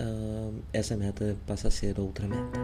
[0.00, 2.60] uh, essa meta passa a ser outra meta.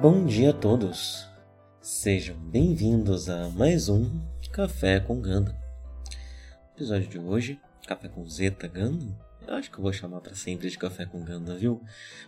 [0.00, 1.26] Bom dia a todos!
[1.80, 4.20] Sejam bem-vindos a mais um
[4.52, 5.56] Café com Ganda.
[6.74, 9.25] episódio de hoje, Café com Zeta Ganda.
[9.46, 11.80] Eu acho que eu vou chamar para sempre de Café com Ganda, viu?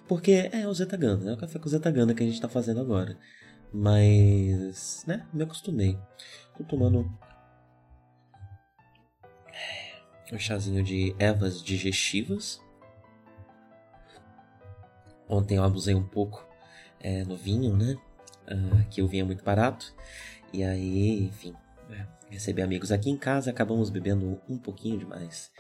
[0.07, 2.49] Porque é o Zeta Ganda, é o Café com Zeta Ganda que a gente tá
[2.49, 3.19] fazendo agora.
[3.73, 5.99] Mas, né, me acostumei.
[6.57, 7.11] Tô tomando
[10.33, 12.61] um chazinho de ervas digestivas.
[15.29, 16.47] Ontem eu abusei um pouco
[17.01, 17.97] é, no vinho, né?
[18.51, 19.95] Uh, que o vinho é muito barato.
[20.53, 21.55] E aí, enfim,
[21.91, 25.51] é, recebi amigos aqui em casa, acabamos bebendo um pouquinho demais.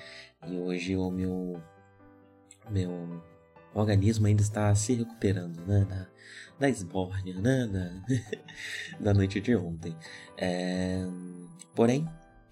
[0.47, 1.61] E hoje o meu
[2.71, 3.23] meu
[3.75, 6.07] organismo ainda está se recuperando, né, da,
[6.59, 9.97] da esbórnia, né, da, da noite de ontem.
[10.37, 11.05] É,
[11.75, 12.09] porém,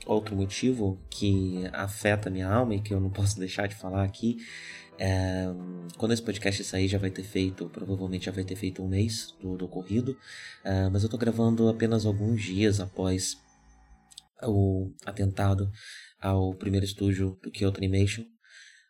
[0.07, 4.39] outro motivo que afeta minha alma e que eu não posso deixar de falar aqui
[4.99, 5.47] é,
[5.99, 9.35] quando esse podcast sair já vai ter feito, provavelmente já vai ter feito um mês
[9.41, 10.17] do, do ocorrido,
[10.65, 13.37] é, mas eu tô gravando apenas alguns dias após
[14.43, 15.71] o atentado
[16.21, 18.25] ao primeiro estúdio do Kyoto Animation.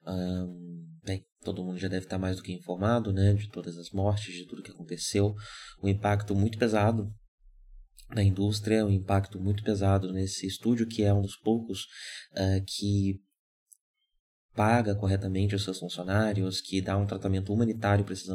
[0.07, 3.91] Um, bem, todo mundo já deve estar mais do que informado, né, de todas as
[3.91, 5.35] mortes, de tudo que aconteceu.
[5.83, 7.13] Um impacto muito pesado
[8.11, 11.83] na indústria, um impacto muito pesado nesse estúdio que é um dos poucos
[12.33, 13.21] uh, que
[14.57, 18.27] paga corretamente os seus funcionários, que dá um tratamento humanitário para esses,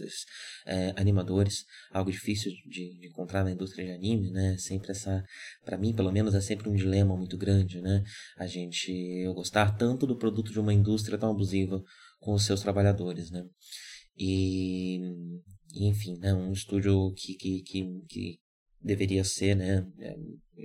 [0.00, 0.24] esses
[0.66, 4.56] é, animadores, algo difícil de, de, encontrar na indústria de anime, né?
[4.58, 5.22] Sempre essa,
[5.62, 8.02] para mim, pelo menos, é sempre um dilema muito grande, né?
[8.38, 8.90] A gente
[9.22, 11.82] eu gostar tanto do produto de uma indústria tão abusiva
[12.18, 13.44] com os seus trabalhadores, né?
[14.16, 14.98] E,
[15.74, 16.32] enfim, né?
[16.32, 18.40] Um estúdio que, que, que, que
[18.82, 19.86] deveria ser, né?
[19.98, 20.16] É,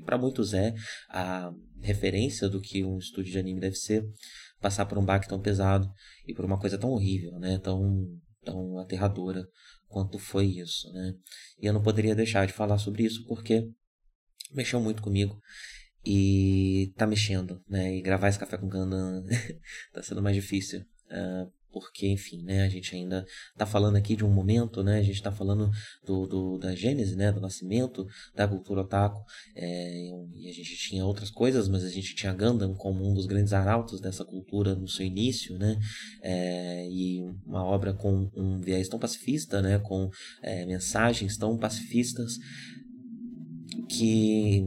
[0.05, 0.73] para muitos é
[1.09, 1.51] a
[1.81, 4.05] referência do que um estúdio de anime deve ser
[4.65, 5.87] passar por um baque tão pesado
[6.27, 7.59] e por uma coisa tão horrível, né?
[7.59, 9.47] Tão, tão aterradora
[9.87, 11.13] quanto foi isso, né?
[11.61, 13.69] E eu não poderia deixar de falar sobre isso porque
[14.51, 15.39] mexeu muito comigo
[16.03, 17.95] e tá mexendo, né?
[17.95, 19.23] E gravar esse café com Ganda
[19.93, 20.79] tá sendo mais difícil.
[21.11, 25.01] Uh, porque, enfim, né, a gente ainda está falando aqui de um momento, né, a
[25.01, 25.69] gente está falando
[26.05, 29.21] do, do, da gênese, né, do nascimento da cultura otaku,
[29.53, 33.25] é, e a gente tinha outras coisas, mas a gente tinha Gundam como um dos
[33.25, 35.77] grandes arautos dessa cultura no seu início, né,
[36.23, 40.09] é, e uma obra com um viés tão pacifista, né, com
[40.41, 42.37] é, mensagens tão pacifistas,
[43.89, 44.63] que,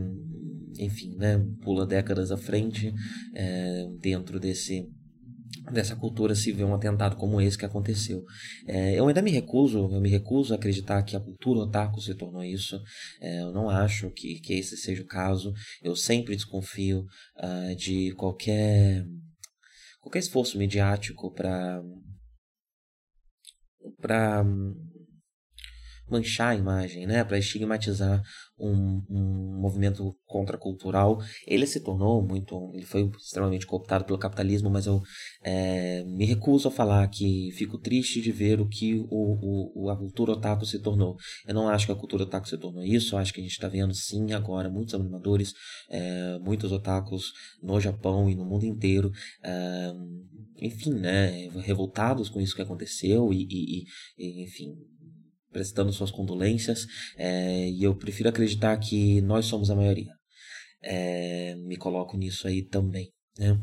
[0.78, 2.92] enfim, né, pula décadas à frente
[3.98, 4.86] dentro desse
[5.72, 8.24] dessa cultura se vê um atentado como esse que aconteceu.
[8.66, 12.14] É, eu ainda me recuso, eu me recuso a acreditar que a cultura otaku se
[12.14, 12.80] tornou isso.
[13.20, 15.52] É, eu não acho que, que esse seja o caso.
[15.82, 17.04] Eu sempre desconfio
[17.36, 19.04] uh, de qualquer
[20.00, 21.82] qualquer esforço mediático para
[24.00, 24.44] para
[26.10, 28.22] manchar a imagem, né, para estigmatizar
[28.58, 31.18] um, um movimento contracultural.
[31.46, 35.00] Ele se tornou muito, ele foi extremamente cooptado pelo capitalismo, mas eu
[35.42, 39.96] é, me recuso a falar que fico triste de ver o que o, o, a
[39.96, 41.16] cultura otaku se tornou.
[41.46, 43.52] Eu não acho que a cultura otaku se tornou isso, eu acho que a gente
[43.52, 45.54] está vendo sim agora muitos animadores,
[45.90, 47.32] é, muitos otakus
[47.62, 49.10] no Japão e no mundo inteiro,
[49.42, 49.92] é,
[50.60, 53.84] enfim, né, revoltados com isso que aconteceu e, e,
[54.18, 54.76] e enfim,
[55.50, 56.86] prestando suas condolências,
[57.16, 60.12] é, e eu prefiro acreditar que nós somos a maioria.
[60.82, 63.58] É, me coloco nisso aí também, né?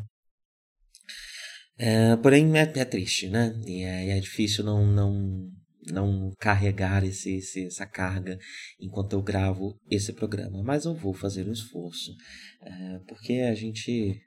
[1.77, 3.53] É, porém, é, é, triste, né?
[3.65, 5.49] E é, é, difícil não, não,
[5.87, 8.37] não carregar esse, esse, essa carga
[8.79, 10.63] enquanto eu gravo esse programa.
[10.63, 12.11] Mas eu vou fazer um esforço,
[12.61, 14.21] é, porque a gente.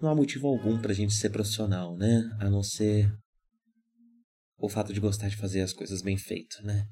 [0.00, 2.22] Não há motivo algum para a gente ser profissional, né?
[2.38, 3.10] A não ser
[4.58, 6.84] o fato de gostar de fazer as coisas bem feitas, né?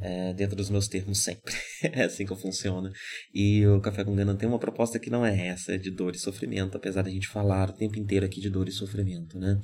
[0.00, 1.54] É, dentro dos meus termos sempre.
[1.82, 2.90] é assim que eu funciono.
[3.34, 6.14] E o Café com Gana tem uma proposta que não é essa, é de dor
[6.14, 9.58] e sofrimento, apesar da gente falar o tempo inteiro aqui de dor e sofrimento, né?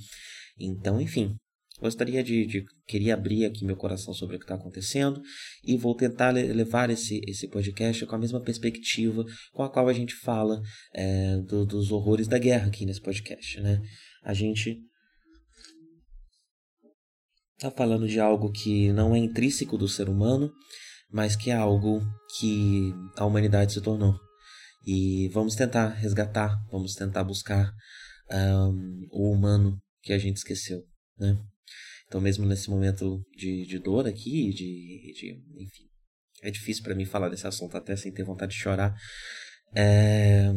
[0.59, 1.37] Então, enfim,
[1.81, 5.21] Gostaria de, de queria abrir aqui meu coração sobre o que está acontecendo
[5.65, 9.93] e vou tentar levar esse, esse podcast com a mesma perspectiva com a qual a
[9.93, 10.63] gente fala
[10.95, 13.83] é, do, dos horrores da guerra aqui nesse podcast, né?
[14.23, 14.79] A gente
[17.57, 20.53] está falando de algo que não é intrínseco do ser humano,
[21.11, 22.03] mas que é algo
[22.39, 24.19] que a humanidade se tornou.
[24.87, 27.73] E vamos tentar resgatar, vamos tentar buscar
[28.31, 30.83] um, o humano que a gente esqueceu,
[31.19, 31.39] né?
[32.07, 35.85] Então, mesmo nesse momento de, de dor aqui, de, de enfim,
[36.43, 38.95] é difícil para mim falar desse assunto até sem ter vontade de chorar.
[39.75, 40.53] É,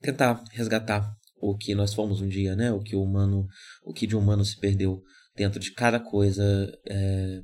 [0.00, 1.10] tentar resgatar
[1.40, 2.72] o que nós fomos um dia, né?
[2.72, 3.46] O que o humano,
[3.84, 5.02] o que de humano se perdeu
[5.38, 6.42] dentro de cada coisa,
[6.84, 7.40] é,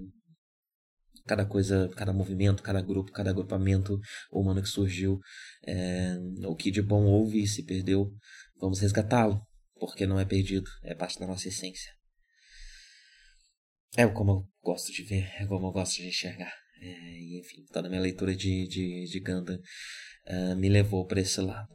[1.25, 3.99] cada coisa, cada movimento, cada grupo, cada agrupamento
[4.31, 5.20] humano que surgiu,
[5.67, 8.11] é, o que de bom houve e se perdeu,
[8.61, 9.41] vamos resgatá-lo,
[9.76, 11.93] porque não é perdido, é parte da nossa essência.
[13.97, 16.52] É como eu gosto de ver, é como eu gosto de enxergar.
[16.81, 19.56] É, enfim, toda a minha leitura de, de, de Gundam
[20.26, 21.69] uh, me levou para esse lado.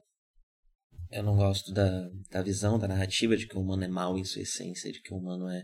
[1.11, 4.23] Eu não gosto da, da visão, da narrativa de que o humano é mau em
[4.23, 5.63] sua essência, de que o humano é,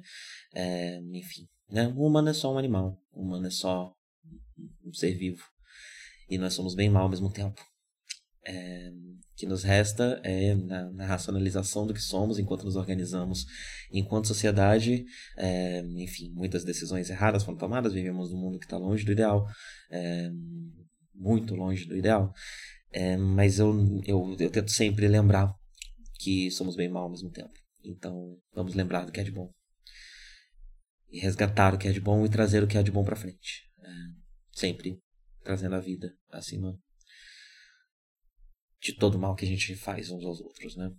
[0.53, 1.87] é enfim, né?
[1.95, 3.93] O humano é só um animal, o humano é só
[4.83, 5.43] um ser vivo.
[6.27, 7.61] E nós somos bem mal ao mesmo tempo.
[8.47, 8.91] É,
[9.35, 13.45] que nos resta é na, na, racionalização do que somos enquanto nos organizamos
[13.91, 15.03] enquanto sociedade
[15.35, 19.47] é, enfim muitas decisões erradas foram tomadas vivemos num mundo que está longe do ideal
[19.89, 20.29] é,
[21.13, 22.31] muito longe do ideal
[22.95, 23.73] é, mas eu,
[24.05, 25.53] eu, eu tento sempre lembrar
[26.19, 27.53] que somos bem mal ao mesmo tempo
[27.83, 29.51] então vamos lembrar do que é de bom
[31.09, 33.15] e resgatar o que é de bom e trazer o que é de bom para
[33.15, 33.89] frente é,
[34.51, 34.99] sempre
[35.43, 36.77] trazendo a vida acima
[38.85, 40.91] de todo o mal que a gente faz uns aos outros, né?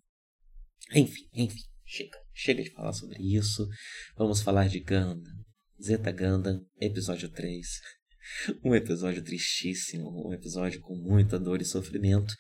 [0.93, 2.19] Enfim, enfim, chega.
[2.35, 3.67] Chega de falar sobre isso.
[4.17, 5.45] Vamos falar de Gundam.
[5.81, 7.67] Zeta Gundam, episódio 3.
[8.65, 12.35] Um episódio tristíssimo, um episódio com muita dor e sofrimento.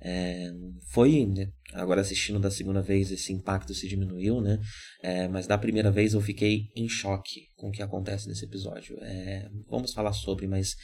[0.00, 0.50] É,
[0.92, 4.58] foi, né, agora assistindo da segunda vez, esse impacto se diminuiu, né?
[5.02, 8.96] É, mas da primeira vez eu fiquei em choque com o que acontece nesse episódio.
[9.02, 10.74] É, vamos falar sobre, mas.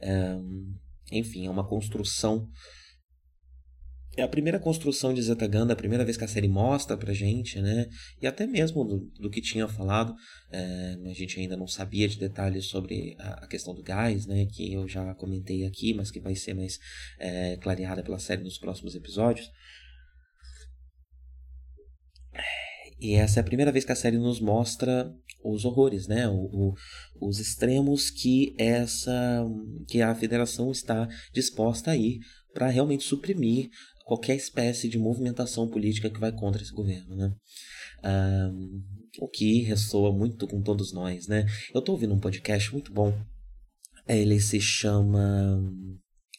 [0.00, 0.36] É,
[1.12, 2.48] enfim, é uma construção
[4.16, 7.60] é a primeira construção de Zetaganda, a primeira vez que a série mostra pra gente,
[7.60, 7.86] né?
[8.20, 10.14] E até mesmo do, do que tinha falado,
[10.50, 14.46] é, a gente ainda não sabia de detalhes sobre a, a, questão do gás, né?
[14.46, 16.78] Que eu já comentei aqui, mas que vai ser mais
[17.18, 19.50] é, clareada pela série nos próximos episódios.
[22.98, 25.12] E essa é a primeira vez que a série nos mostra
[25.44, 26.26] os horrores, né?
[26.26, 26.74] O, o,
[27.20, 29.44] os extremos que essa
[29.86, 32.20] que a federação está disposta a ir
[32.54, 33.68] para realmente suprimir
[34.06, 37.34] qualquer espécie de movimentação política que vai contra esse governo, né?
[39.18, 41.44] O que ressoa muito com todos nós, né?
[41.74, 43.12] Eu estou ouvindo um podcast muito bom.
[44.06, 45.60] Ele se chama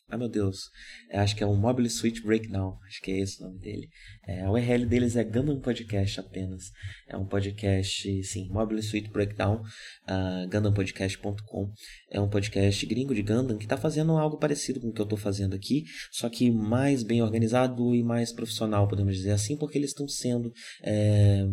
[0.09, 0.69] ah, meu Deus.
[1.11, 2.77] Eu acho que é um Mobile Suite Breakdown.
[2.87, 3.89] Acho que é esse o nome dele.
[4.25, 6.71] É, a URL deles é Gundam Podcast apenas.
[7.07, 11.73] É um podcast, sim, Mobile Suite Breakdown, uh, GundamPodcast.com.
[12.09, 15.03] É um podcast gringo de Gundam que está fazendo algo parecido com o que eu
[15.03, 19.77] estou fazendo aqui, só que mais bem organizado e mais profissional, podemos dizer assim, porque
[19.77, 20.53] eles estão sendo.
[20.83, 21.45] É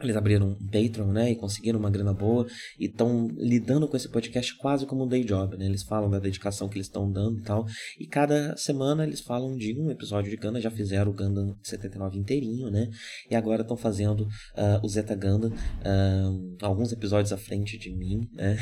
[0.00, 2.46] eles abriram um Patreon, né, e conseguiram uma grana boa
[2.78, 5.66] e estão lidando com esse podcast quase como um day job, né?
[5.66, 7.66] Eles falam da dedicação que eles estão dando e tal.
[7.98, 12.18] E cada semana eles falam de um episódio de Gundam, já fizeram o Gundam 79
[12.18, 12.90] inteirinho, né?
[13.30, 18.28] E agora estão fazendo uh, o Zeta Gundam, uh, alguns episódios à frente de mim,
[18.32, 18.56] né?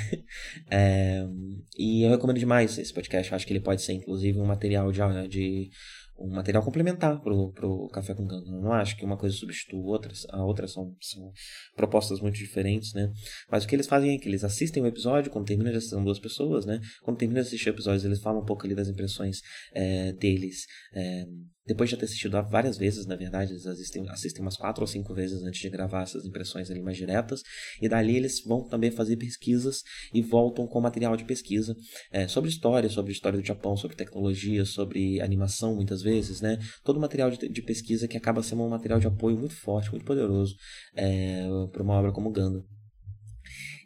[0.70, 1.26] é,
[1.78, 3.30] e eu recomendo demais esse podcast.
[3.30, 5.70] Eu acho que ele pode ser inclusive um material de, de
[6.18, 8.50] um material complementar pro, pro Café com Ganga.
[8.50, 11.32] Eu não acho que uma coisa substitua outras, a outra são, são
[11.76, 13.10] propostas muito diferentes, né?
[13.50, 16.04] Mas o que eles fazem é que eles assistem o episódio, quando termina assistir, são
[16.04, 16.80] duas pessoas, né?
[17.02, 19.40] Quando termina de assistir o episódio, eles falam um pouco ali das impressões
[19.74, 20.66] é, deles.
[20.94, 21.24] É,
[21.66, 25.14] depois de ter assistido várias vezes, na verdade, eles assistem, assistem umas quatro ou cinco
[25.14, 27.42] vezes antes de gravar essas impressões ali mais diretas,
[27.80, 31.76] e dali eles vão também fazer pesquisas e voltam com material de pesquisa
[32.10, 36.58] é, sobre história, sobre história do Japão, sobre tecnologia, sobre animação, muitas vezes, né?
[36.82, 40.04] Todo material de, de pesquisa que acaba sendo um material de apoio muito forte, muito
[40.04, 40.56] poderoso
[40.94, 42.64] é, para uma obra como Ganda.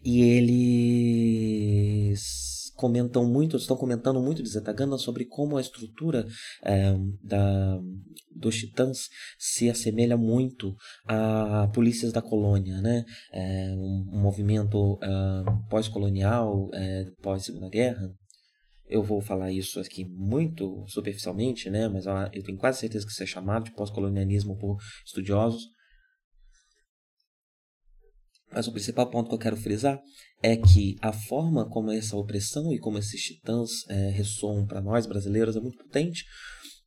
[0.04, 2.45] E eles
[2.76, 6.26] comentam muito, estão comentando muito de Zetaganda sobre como a estrutura
[6.62, 7.80] é, da,
[8.34, 10.74] dos titãs se assemelha muito
[11.06, 13.04] a polícias da colônia, né?
[13.32, 15.08] É, um, um, movimento é,
[15.68, 16.70] pós-colonial,
[17.22, 18.12] pós-segunda guerra.
[18.88, 21.88] Eu vou falar isso aqui muito superficialmente, né?
[21.88, 25.75] Mas eu tenho quase certeza que isso é chamado de pós-colonialismo por estudiosos
[28.56, 30.00] Mas o principal ponto que eu quero frisar
[30.42, 35.04] é que a forma como essa opressão e como esses titãs é, ressoam para nós
[35.04, 36.24] brasileiros é muito potente,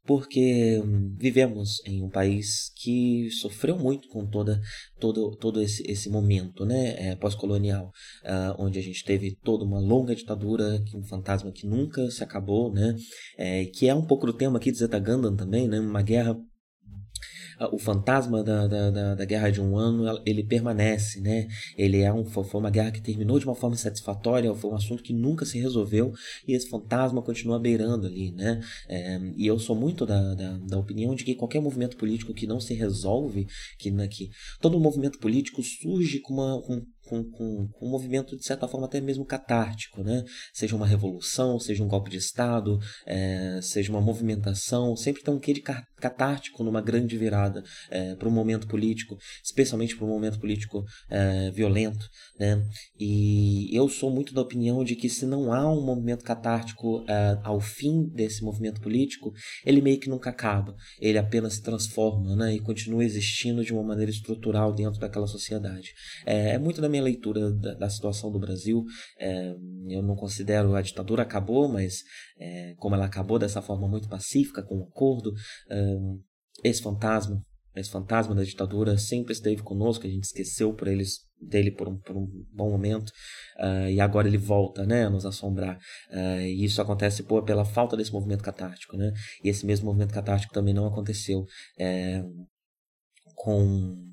[0.03, 4.59] porque hum, vivemos em um país que sofreu muito com toda,
[4.99, 7.91] todo, todo esse, esse momento né, é, pós-colonial,
[8.23, 12.73] uh, onde a gente teve toda uma longa ditadura, um fantasma que nunca se acabou,
[12.73, 12.95] né,
[13.37, 16.35] é, que é um pouco do tema aqui de Zeta Gundam também, né, uma guerra
[17.71, 21.47] o fantasma da, da, da, da, guerra de um ano ele permanece, né?
[21.77, 25.03] Ele é um, foi uma guerra que terminou de uma forma satisfatória, foi um assunto
[25.03, 26.13] que nunca se resolveu
[26.47, 28.61] e esse fantasma continua beirando ali, né?
[28.87, 32.47] É, e eu sou muito da, da, da, opinião de que qualquer movimento político que
[32.47, 33.45] não se resolve,
[33.77, 34.29] que, que
[34.61, 38.85] todo movimento político surge com uma, com, com, com, com, um movimento, de certa forma,
[38.85, 40.23] até mesmo catártico, né?
[40.53, 45.39] Seja uma revolução, seja um golpe de Estado, é, seja uma movimentação, sempre tem um
[45.39, 45.61] quê de
[45.99, 51.51] catártico numa grande virada é, para um momento político, especialmente para um momento político é,
[51.51, 52.07] violento,
[52.39, 52.63] né?
[52.99, 57.39] E eu sou muito da opinião de que se não há um movimento catártico é,
[57.43, 59.31] ao fim desse movimento político,
[59.65, 62.55] ele meio que nunca acaba, ele apenas se transforma, né?
[62.55, 65.93] E continua existindo de uma maneira estrutural dentro daquela sociedade.
[66.25, 68.83] É, é muito da minha leitura da, da situação do Brasil.
[69.19, 69.53] É,
[69.87, 72.03] eu não considero a ditadura acabou, mas
[72.39, 75.33] é, como ela acabou dessa forma muito pacífica, com um acordo,
[75.69, 75.95] é,
[76.63, 77.41] esse fantasma,
[77.75, 81.97] esse fantasma da ditadura sempre esteve conosco, a gente esqueceu por eles dele por um,
[81.97, 83.09] por um bom momento
[83.57, 85.77] uh, e agora ele volta né, a nos assombrar
[86.11, 89.13] uh, e isso acontece pô, pela falta desse movimento catártico né?
[89.41, 91.45] e esse mesmo movimento catártico também não aconteceu
[91.79, 92.21] é,
[93.35, 94.08] com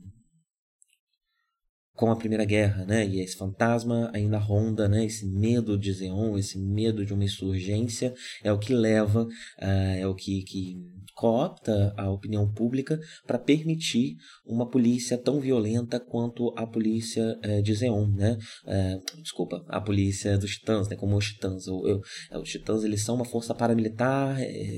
[1.97, 3.07] com a Primeira Guerra, né?
[3.07, 5.05] E esse fantasma ainda ronda, né?
[5.05, 10.07] Esse medo de Zeon, esse medo de uma insurgência é o que leva, uh, é
[10.07, 10.77] o que, que
[11.17, 17.75] coopta a opinião pública para permitir uma polícia tão violenta quanto a polícia uh, de
[17.75, 18.37] Zeon, né?
[18.65, 20.97] Uh, desculpa, a polícia dos Titãs, né?
[20.97, 21.67] Como os Titãs.
[21.67, 24.37] Eu, eu, é, os Titãs, eles são uma força paramilitar,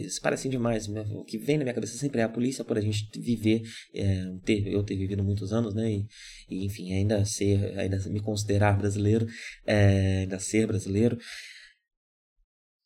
[0.08, 0.86] se parecem demais.
[0.86, 1.04] Né?
[1.10, 3.62] O que vem na minha cabeça sempre é a polícia, por a gente viver,
[4.44, 5.90] ter, eu ter vivido muitos anos, né?
[5.90, 6.06] E,
[6.48, 9.26] e enfim, ainda ainda ser, ainda me considerar brasileiro,
[9.66, 11.18] é, ainda ser brasileiro,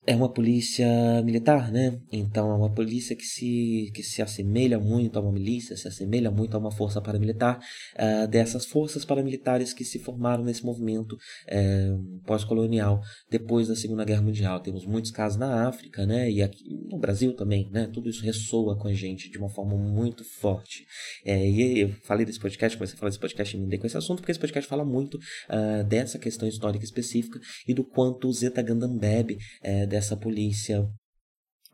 [0.05, 0.87] é uma polícia
[1.23, 2.01] militar, né?
[2.11, 6.31] Então é uma polícia que se, que se assemelha muito a uma milícia, se assemelha
[6.31, 7.61] muito a uma força paramilitar,
[7.95, 14.23] uh, dessas forças paramilitares que se formaram nesse movimento uh, pós-colonial depois da Segunda Guerra
[14.23, 14.59] Mundial.
[14.59, 16.29] Temos muitos casos na África, né?
[16.29, 17.89] E aqui no Brasil também, né?
[17.93, 20.85] Tudo isso ressoa com a gente de uma forma muito forte.
[21.25, 23.87] É, e eu falei desse podcast, comecei a falar desse podcast e me dei com
[23.87, 28.27] esse assunto, porque esse podcast fala muito uh, dessa questão histórica específica e do quanto
[28.27, 29.39] o Zeta Gundam bebe
[29.93, 30.89] dessa polícia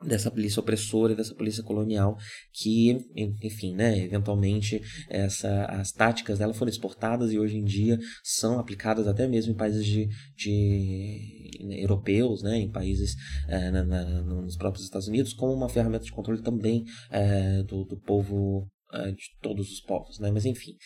[0.00, 2.16] dessa polícia opressora, dessa polícia colonial,
[2.52, 2.96] que,
[3.42, 9.08] enfim, né, eventualmente essa, as táticas dela foram exportadas e hoje em dia são aplicadas
[9.08, 13.16] até mesmo em países de, de europeus, né, em países
[13.48, 17.84] é, na, na, nos próprios Estados Unidos, como uma ferramenta de controle também é, do,
[17.84, 20.76] do povo é, de todos os povos, né, mas enfim,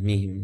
[0.00, 0.42] me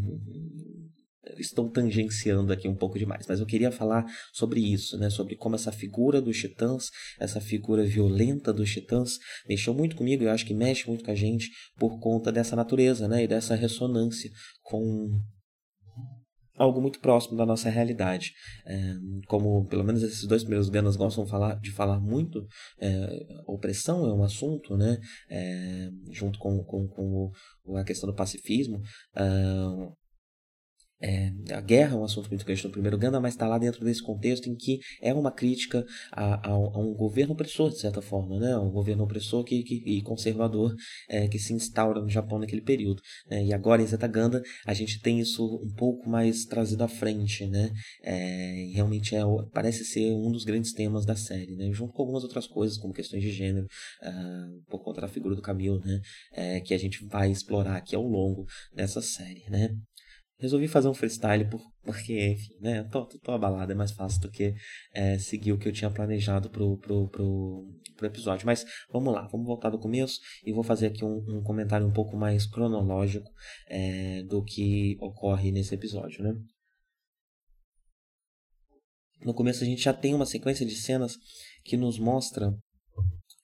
[1.37, 5.55] estou tangenciando aqui um pouco demais, mas eu queria falar sobre isso, né, sobre como
[5.55, 10.53] essa figura dos titãs, essa figura violenta dos titãs, mexeu muito comigo, eu acho que
[10.53, 14.29] mexe muito com a gente por conta dessa natureza, né, e dessa ressonância
[14.63, 15.19] com
[16.59, 18.33] algo muito próximo da nossa realidade.
[18.65, 18.93] É,
[19.27, 22.45] como pelo menos esses dois primeiros ganas gostam falar, de falar muito,
[22.79, 23.07] é,
[23.47, 24.97] opressão é um assunto, né?
[25.29, 28.81] É, junto com, com, com, a questão do pacifismo.
[31.01, 33.83] É, a guerra é um assunto muito quente no primeiro Ganda, mas está lá dentro
[33.85, 38.01] desse contexto em que é uma crítica a, a, a um governo opressor, de certa
[38.01, 38.57] forma, né?
[38.57, 40.75] um governo opressor que, que, e conservador
[41.07, 43.01] é, que se instaura no Japão naquele período.
[43.29, 43.45] Né?
[43.45, 47.45] E agora em Zetaganda a gente tem isso um pouco mais trazido à frente.
[47.45, 47.71] Né?
[48.03, 49.21] É, realmente é,
[49.53, 51.71] parece ser um dos grandes temas da série, né?
[51.71, 53.67] junto com algumas outras coisas, como questões de gênero,
[54.03, 55.99] uh, por conta da figura do Camilo, né?
[56.33, 59.43] É, que a gente vai explorar aqui ao longo dessa série.
[59.49, 59.69] Né?
[60.39, 62.83] Resolvi fazer um freestyle por, porque, enfim, né?
[62.85, 64.55] Tô, tô, tô abalado, é mais fácil do que
[64.93, 68.45] é, seguir o que eu tinha planejado pro, pro, pro, pro, episódio.
[68.45, 71.93] Mas vamos lá, vamos voltar do começo e vou fazer aqui um, um comentário um
[71.93, 73.29] pouco mais cronológico
[73.67, 76.33] é, do que ocorre nesse episódio, né?
[79.21, 81.17] No começo a gente já tem uma sequência de cenas
[81.65, 82.57] que nos mostra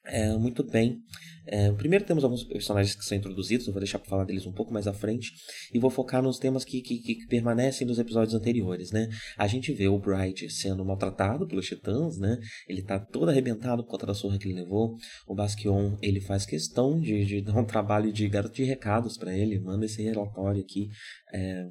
[0.05, 1.01] é, muito bem.
[1.47, 4.51] É, primeiro temos alguns personagens que são introduzidos, eu vou deixar para falar deles um
[4.51, 5.31] pouco mais à frente,
[5.71, 9.07] e vou focar nos temas que, que, que, permanecem dos episódios anteriores, né?
[9.37, 12.39] A gente vê o Bright sendo maltratado pelos titãs, né?
[12.67, 14.95] Ele tá todo arrebentado por conta da surra que ele levou.
[15.27, 19.35] O Basquion, ele faz questão de, de dar um trabalho de garoto de recados para
[19.35, 20.89] ele, manda esse relatório aqui.
[21.31, 21.65] É,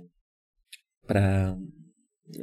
[1.07, 1.57] para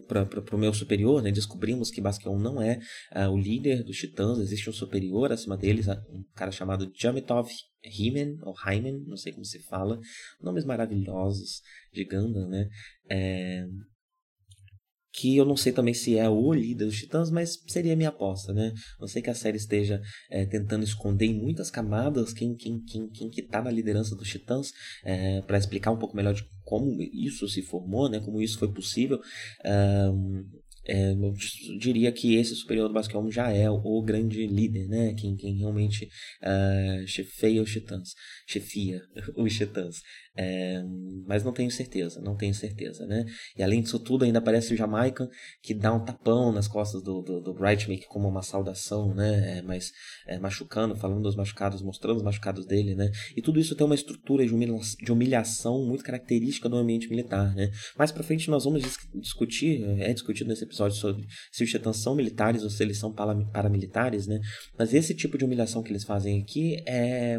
[0.07, 1.31] para o meu superior, né?
[1.31, 2.79] descobrimos que Basquion não é
[3.15, 7.49] uh, o líder dos titãs, existe um superior acima deles, um cara chamado Jamitov
[7.83, 9.99] Hymen, ou Hymen, não sei como se fala,
[10.39, 11.61] nomes maravilhosos
[11.91, 12.67] de Gundam, né?
[13.09, 13.65] É,
[15.13, 18.09] que eu não sei também se é o líder dos Titãs, mas seria a minha
[18.09, 18.73] aposta, né?
[18.99, 23.09] Não sei que a série esteja é, tentando esconder em muitas camadas quem, quem, quem,
[23.09, 24.71] quem que tá na liderança dos Titãs,
[25.03, 28.19] é, para explicar um pouco melhor de como isso se formou, né?
[28.19, 29.19] Como isso foi possível.
[29.65, 30.45] Um,
[30.87, 31.33] é, eu
[31.77, 35.13] diria que esse superior do Basquion já é o grande líder, né?
[35.13, 36.05] Quem, quem realmente
[36.41, 38.13] uh, chefeia os titãs,
[38.47, 39.01] chefia
[39.37, 39.97] os titãs.
[40.35, 40.81] É,
[41.27, 43.25] mas não tenho certeza, não tenho certeza, né?
[43.57, 45.27] E além disso tudo, ainda aparece o Jamaican,
[45.61, 49.57] que dá um tapão nas costas do, do, do Brightmake como uma saudação, né?
[49.57, 49.91] É, mas
[50.25, 53.11] é, machucando, falando dos machucados, mostrando os machucados dele, né?
[53.35, 57.53] E tudo isso tem uma estrutura de, humilha de humilhação muito característica do ambiente militar,
[57.53, 57.69] né?
[57.97, 61.97] Mais pra frente nós vamos dis discutir, é discutido nesse episódio sobre se os titãs
[61.97, 64.39] são militares ou se eles são paramilitares, né?
[64.77, 67.37] Mas esse tipo de humilhação que eles fazem aqui é,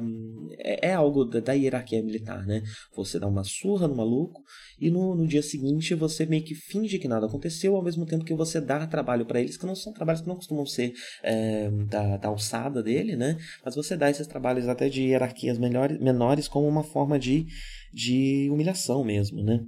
[0.58, 2.62] é, é algo da, da hierarquia militar, né?
[2.94, 4.42] Você dá uma surra no maluco
[4.80, 8.24] e no, no dia seguinte você meio que finge que nada aconteceu, ao mesmo tempo
[8.24, 11.70] que você dá trabalho para eles, que não são trabalhos que não costumam ser é,
[11.88, 13.38] da, da alçada dele, né?
[13.64, 17.46] Mas você dá esses trabalhos até de hierarquias melhores, menores como uma forma de,
[17.92, 19.60] de humilhação mesmo, né?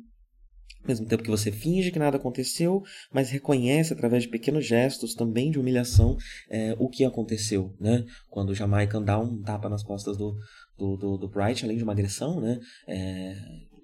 [0.85, 5.15] Ao mesmo tempo que você finge que nada aconteceu, mas reconhece através de pequenos gestos
[5.15, 6.15] também de humilhação
[6.51, 8.05] é, o que aconteceu, né?
[8.29, 10.37] Quando o Jamaican dá um tapa nas costas do,
[10.77, 12.59] do, do, do Bright, além de uma agressão, né?
[12.89, 13.35] É,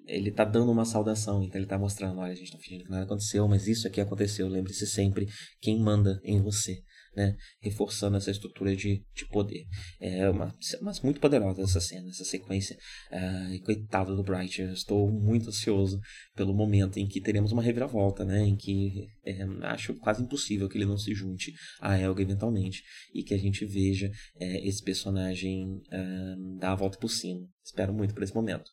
[0.07, 2.91] ele tá dando uma saudação, então ele tá mostrando, olha, a gente tá fingindo que
[2.91, 5.27] nada aconteceu, mas isso aqui aconteceu, lembre-se sempre
[5.61, 6.81] quem manda em você,
[7.15, 7.35] né?
[7.61, 9.65] Reforçando essa estrutura de, de poder.
[9.99, 12.77] É uma, mas muito poderosa essa cena, essa sequência.
[13.11, 15.99] Uh, coitado do Bright, eu estou muito ansioso
[16.35, 18.41] pelo momento em que teremos uma reviravolta, né?
[18.41, 22.83] Em que é, acho quase impossível que ele não se junte a Helga eventualmente
[23.13, 24.09] e que a gente veja
[24.39, 27.47] é, esse personagem uh, dar a volta por cima.
[27.63, 28.69] Espero muito por esse momento.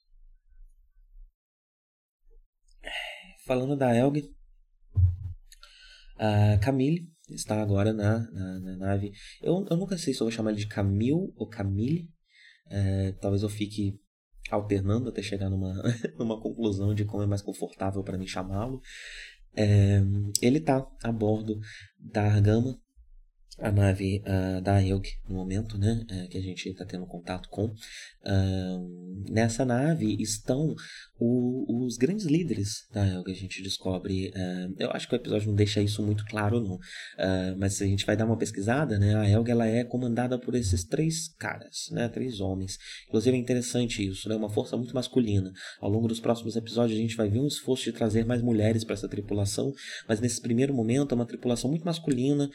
[3.45, 4.21] Falando da Helga,
[6.19, 9.13] a Camille está agora na, na, na nave.
[9.41, 12.09] Eu, eu nunca sei se eu vou chamar ele de Camille ou Camille.
[12.71, 13.99] É, talvez eu fique
[14.51, 15.75] alternando até chegar numa,
[16.19, 18.81] numa conclusão de como é mais confortável para mim chamá-lo.
[19.57, 20.01] É,
[20.41, 21.59] ele está a bordo
[21.99, 22.79] da Argama,
[23.59, 27.49] a nave uh, da Elg no momento, né, uh, que a gente está tendo contato
[27.49, 27.65] com.
[27.67, 30.75] Uh, nessa nave estão
[31.19, 34.29] o, os grandes líderes da Elg, a gente descobre.
[34.29, 36.77] Uh, eu acho que o episódio não deixa isso muito claro, não.
[36.77, 39.17] Uh, mas a gente vai dar uma pesquisada, né?
[39.17, 42.09] A Elg ela é comandada por esses três caras, né?
[42.09, 42.79] Três homens.
[43.09, 44.37] Inclusive é interessante isso, né?
[44.37, 45.53] Uma força muito masculina.
[45.81, 48.85] Ao longo dos próximos episódios a gente vai ver um esforço de trazer mais mulheres
[48.85, 49.73] para essa tripulação,
[50.07, 52.49] mas nesse primeiro momento é uma tripulação muito masculina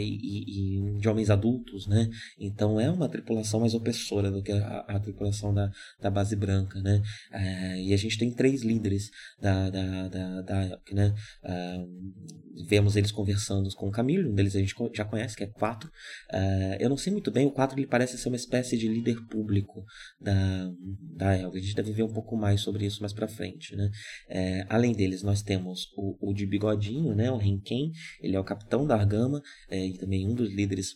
[0.00, 2.08] e, e, de homens adultos, né?
[2.38, 6.80] Então é uma tripulação mais opressora do que a, a tripulação da, da base branca,
[6.80, 7.02] né?
[7.32, 11.14] É, e a gente tem três líderes da, da, da, da né?
[11.44, 15.46] Uh, vemos eles conversando com o Camilo, um deles a gente já conhece, que é
[15.46, 15.88] Quatro.
[16.32, 19.16] Uh, eu não sei muito bem, o Quatro ele parece ser uma espécie de líder
[19.26, 19.84] público
[20.20, 20.70] da,
[21.14, 21.58] da Elga.
[21.58, 23.90] A gente deve ver um pouco mais sobre isso mais pra frente, né?
[24.28, 27.30] É, além deles, nós temos o, o de bigodinho, né?
[27.30, 29.42] O Renken, ele é o capitão da Argama
[29.86, 30.94] e também um dos líderes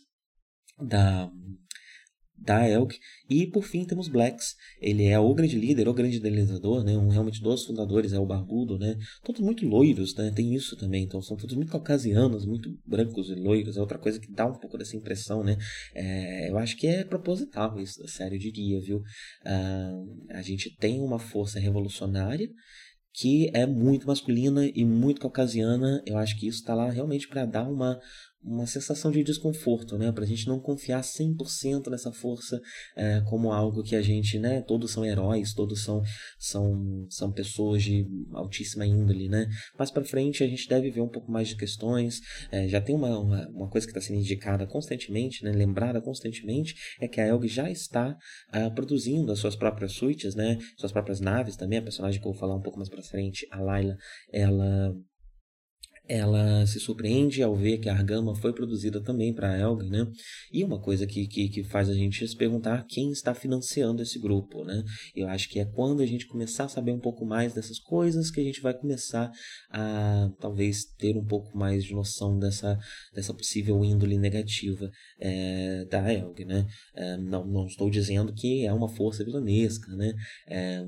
[0.79, 1.31] da,
[2.41, 2.97] da Elk.
[3.29, 4.55] E por fim temos Blacks.
[4.81, 6.97] Ele é o grande líder, o grande idealizador, né?
[6.97, 8.97] Um realmente dos fundadores é o Barbudo, né?
[9.23, 10.31] Todos muito loiros, né?
[10.35, 11.03] Tem isso também.
[11.03, 13.77] Então são todos muito caucasianos, muito brancos e loiros.
[13.77, 15.57] É outra coisa que dá um pouco dessa impressão, né?
[15.93, 18.97] É, eu acho que é proposital isso da série, eu diria, viu?
[18.97, 22.49] Uh, a gente tem uma força revolucionária
[23.13, 26.01] que é muito masculina e muito caucasiana.
[26.05, 27.99] Eu acho que isso está lá realmente para dar uma,
[28.43, 30.11] uma sensação de desconforto, né?
[30.11, 32.59] Pra gente não confiar 100% nessa força
[32.95, 34.61] é, como algo que a gente, né?
[34.61, 36.01] Todos são heróis, todos são,
[36.39, 39.47] são, são pessoas de altíssima índole, né?
[39.77, 42.19] Mais pra frente a gente deve ver um pouco mais de questões.
[42.51, 45.51] É, já tem uma, uma, uma coisa que está sendo indicada constantemente, né?
[45.51, 48.17] Lembrada constantemente, é que a Elg já está
[48.53, 50.57] uh, produzindo as suas próprias suítes, né?
[50.77, 51.79] Suas próprias naves também.
[51.79, 53.95] A personagem que eu vou falar um pouco mais pra frente, a Layla,
[54.31, 54.95] ela
[56.11, 60.05] ela se surpreende ao ver que a argama foi produzida também para a Elga, né?
[60.51, 64.19] E uma coisa que, que, que, faz a gente se perguntar quem está financiando esse
[64.19, 64.83] grupo, né?
[65.15, 68.29] Eu acho que é quando a gente começar a saber um pouco mais dessas coisas
[68.29, 69.31] que a gente vai começar
[69.69, 72.77] a talvez ter um pouco mais de noção dessa,
[73.15, 76.67] dessa possível índole negativa é, da Elg, né?
[76.93, 80.13] É, não, não estou dizendo que é uma força vilanesca, né?
[80.49, 80.83] É,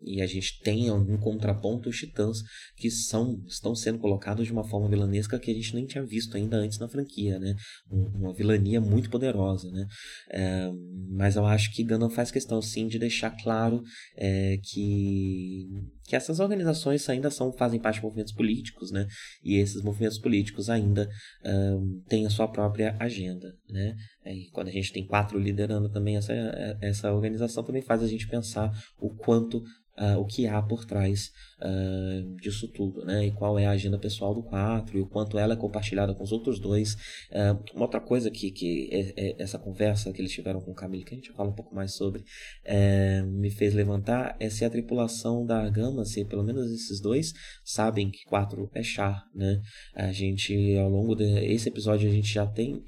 [0.00, 2.38] e a gente tem um contraponto os titãs
[2.74, 6.36] que são estão sendo colocados de uma forma vilanesca que a gente nem tinha visto
[6.36, 7.54] ainda antes na franquia, né?
[7.90, 9.86] uma vilania muito poderosa, né?
[10.30, 10.70] É,
[11.10, 13.82] mas eu acho que Gundam faz questão sim de deixar claro
[14.16, 15.66] é, que
[16.04, 19.06] que essas organizações ainda são fazem parte de movimentos políticos, né?
[19.42, 21.08] E esses movimentos políticos ainda
[21.44, 23.94] um, têm a sua própria agenda, né?
[24.26, 26.32] E quando a gente tem quatro liderando também essa,
[26.80, 29.62] essa organização, também faz a gente pensar o quanto
[29.98, 33.26] uh, o que há por trás uh, disso tudo, né?
[33.26, 36.24] E qual é a agenda pessoal do 4 e o quanto ela é compartilhada com
[36.24, 36.94] os outros dois.
[37.30, 40.74] Uh, uma outra coisa que, que é, é essa conversa que eles tiveram com o
[40.74, 42.24] Camille, que a gente fala um pouco mais sobre,
[42.64, 47.32] é, me fez levantar é se a tripulação da Gama, se pelo menos esses dois
[47.64, 49.60] sabem que 4 é char, né?
[49.94, 52.82] A gente, ao longo desse episódio, a gente já tem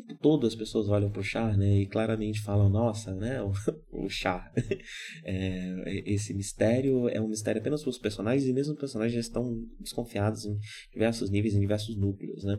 [0.00, 3.52] todo as pessoas olham pro Char, né, e claramente falam, nossa, né, o,
[3.92, 4.52] o Char.
[5.24, 9.20] É, esse mistério é um mistério apenas para os personagens, e mesmo os personagens já
[9.20, 10.58] estão desconfiados em
[10.92, 12.58] diversos níveis, em diversos núcleos, né.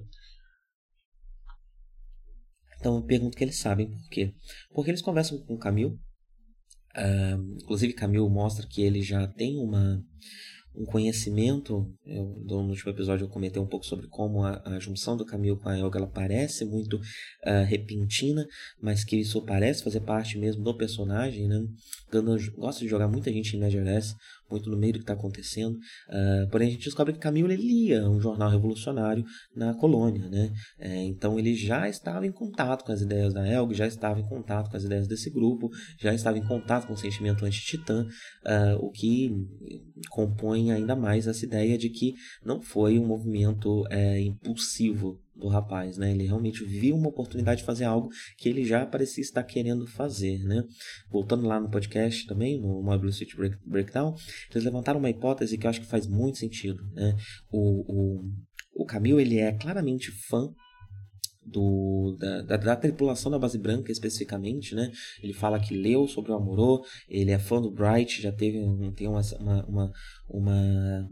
[2.79, 4.33] Então eu pergunto que eles sabem por quê.
[4.71, 5.91] Porque eles conversam com o Camille,
[6.95, 10.03] uh, inclusive Camille mostra que ele já tem uma
[10.75, 11.91] um conhecimento.
[12.05, 15.57] Eu, no último episódio eu comentei um pouco sobre como a, a junção do Camille
[15.57, 18.45] com a Elga ela parece muito uh, repentina,
[18.81, 21.65] mas que isso parece fazer parte mesmo do personagem, né?
[22.11, 23.83] Gundam gosta de jogar muita gente em Major
[24.49, 25.75] muito no meio do que está acontecendo.
[25.75, 29.23] Uh, porém, a gente descobre que Camilo lia um jornal revolucionário
[29.55, 30.51] na colônia, né?
[30.77, 34.27] É, então ele já estava em contato com as ideias da Elg, já estava em
[34.27, 38.05] contato com as ideias desse grupo, já estava em contato com o sentimento anti-titã,
[38.45, 39.31] uh, o que
[40.09, 45.97] compõe ainda mais essa ideia de que não foi um movimento é, impulsivo do rapaz,
[45.97, 46.11] né?
[46.11, 50.43] Ele realmente viu uma oportunidade de fazer algo que ele já parecia estar querendo fazer,
[50.43, 50.63] né?
[51.09, 54.13] Voltando lá no podcast também, no Mobile Suit Break, Breakdown,
[54.51, 57.15] eles levantaram uma hipótese que eu acho que faz muito sentido, né?
[57.51, 60.53] O, o, o Camille, ele é claramente fã
[61.45, 64.91] do, da, da, da, tripulação da base branca especificamente, né?
[65.23, 68.59] Ele fala que leu sobre o Amorô, ele é fã do Bright, já teve
[68.95, 69.91] tem uma, uma, uma,
[70.27, 71.09] uma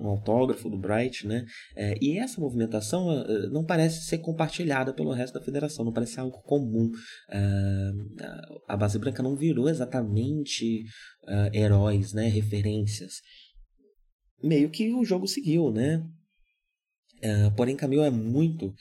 [0.00, 1.44] um autógrafo do Bright, né?
[1.76, 6.20] É, e essa movimentação uh, não parece ser compartilhada pelo resto da federação, não parece
[6.20, 6.90] algo comum.
[7.28, 10.84] Uh, a base branca não virou exatamente
[11.24, 12.28] uh, heróis, né?
[12.28, 13.14] Referências.
[14.42, 16.04] Meio que o jogo seguiu, né?
[17.56, 18.72] porém, Camille é muito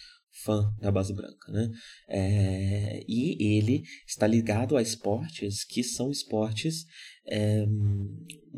[0.43, 1.69] fã da base branca, né?
[2.07, 6.85] É, e ele está ligado a esportes que são esportes
[7.27, 7.65] é,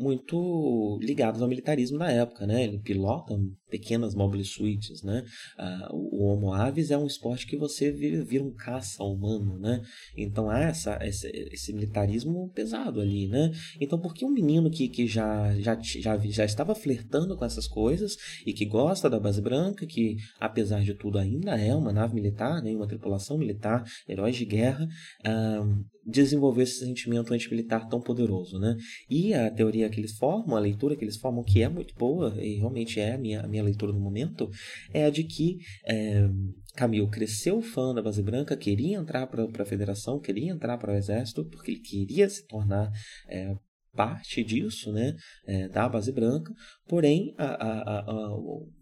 [0.00, 2.64] muito ligados ao militarismo na época, né?
[2.64, 5.24] Ele pilota pequenas mobile suites, né?
[5.58, 9.82] Ah, o Homo aves é um esporte que você vira, vira um caça humano, né?
[10.16, 13.52] Então há essa, esse, esse, militarismo pesado ali, né?
[13.78, 17.68] Então por que um menino que, que já, já, já, já estava flertando com essas
[17.68, 22.14] coisas e que gosta da base branca, que apesar de tudo ainda é uma nave
[22.14, 22.74] militar, né?
[22.74, 24.88] Uma tripulação militar, heróis de guerra,
[25.24, 25.64] ah,
[26.06, 28.76] desenvolver esse sentimento antimilitar tão poderoso, né?
[29.08, 32.34] E a teoria que eles formam, a leitura que eles formam, que é muito boa,
[32.38, 34.50] e realmente é a minha, a minha leitura no momento,
[34.92, 36.28] é a de que é,
[36.76, 40.96] Camille cresceu fã da Base Branca, queria entrar para a Federação, queria entrar para o
[40.96, 42.90] Exército, porque ele queria se tornar
[43.28, 43.54] é,
[43.94, 45.14] parte disso, né,
[45.46, 46.52] é, da base branca,
[46.86, 48.36] porém a, a, a,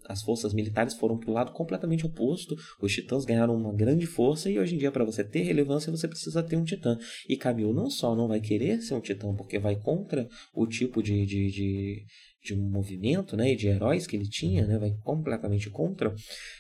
[0.09, 4.51] as forças militares foram para o lado completamente oposto, os titãs ganharam uma grande força
[4.51, 7.73] e hoje em dia para você ter relevância você precisa ter um titã, e Camille
[7.73, 11.51] não só não vai querer ser um titã porque vai contra o tipo de, de,
[11.51, 12.05] de
[12.41, 16.15] de um movimento, né, e de heróis que ele tinha, né, vai completamente contra,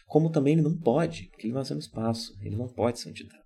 [0.07, 3.13] como também ele não pode, porque ele nasceu no espaço, ele não pode ser um
[3.13, 3.38] titã.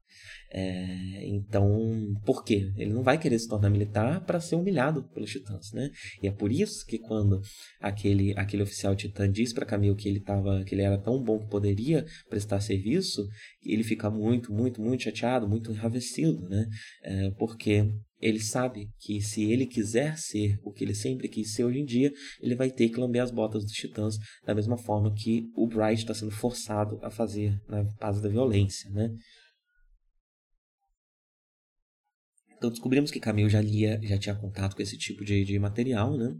[0.54, 2.70] É, então, por quê?
[2.76, 5.88] Ele não vai querer se tornar militar para ser humilhado pelos titãs, né?
[6.22, 7.40] E é por isso que quando
[7.80, 11.38] aquele, aquele oficial titã diz para Camille que ele tava, que ele era tão bom
[11.38, 13.26] que poderia prestar serviço,
[13.64, 16.66] ele fica muito, muito, muito chateado, muito enravecido, né?
[17.02, 21.64] É, porque ele sabe que se ele quiser ser o que ele sempre quis ser
[21.64, 25.12] hoje em dia, ele vai ter que lamber as botas dos titãs da mesma forma
[25.14, 29.10] que o Bright está sendo forçado a fazer na base da violência, né?
[32.62, 36.16] Então descobrimos que Camille já lia, já tinha contato com esse tipo de, de material,
[36.16, 36.32] né?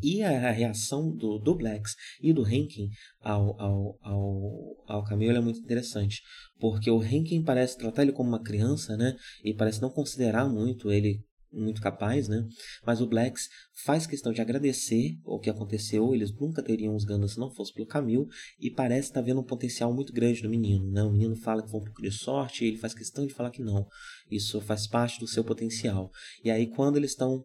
[0.00, 2.88] E a reação do, do Blacks e do Henkin
[3.20, 6.22] ao, ao, ao, ao Camille é muito interessante.
[6.60, 9.16] Porque o Henkin parece tratar ele como uma criança, né?
[9.42, 11.20] E parece não considerar muito ele
[11.54, 12.46] muito capaz, né?
[12.84, 13.48] Mas o Blacks
[13.84, 16.14] faz questão de agradecer o que aconteceu.
[16.14, 18.26] Eles nunca teriam os Gandalf se não fosse pelo Camille.
[18.60, 21.02] E parece estar vendo um potencial muito grande no menino, né?
[21.02, 23.62] O menino fala que foi um pouco de sorte ele faz questão de falar que
[23.62, 23.86] não.
[24.30, 26.10] Isso faz parte do seu potencial.
[26.42, 27.44] E aí, quando eles estão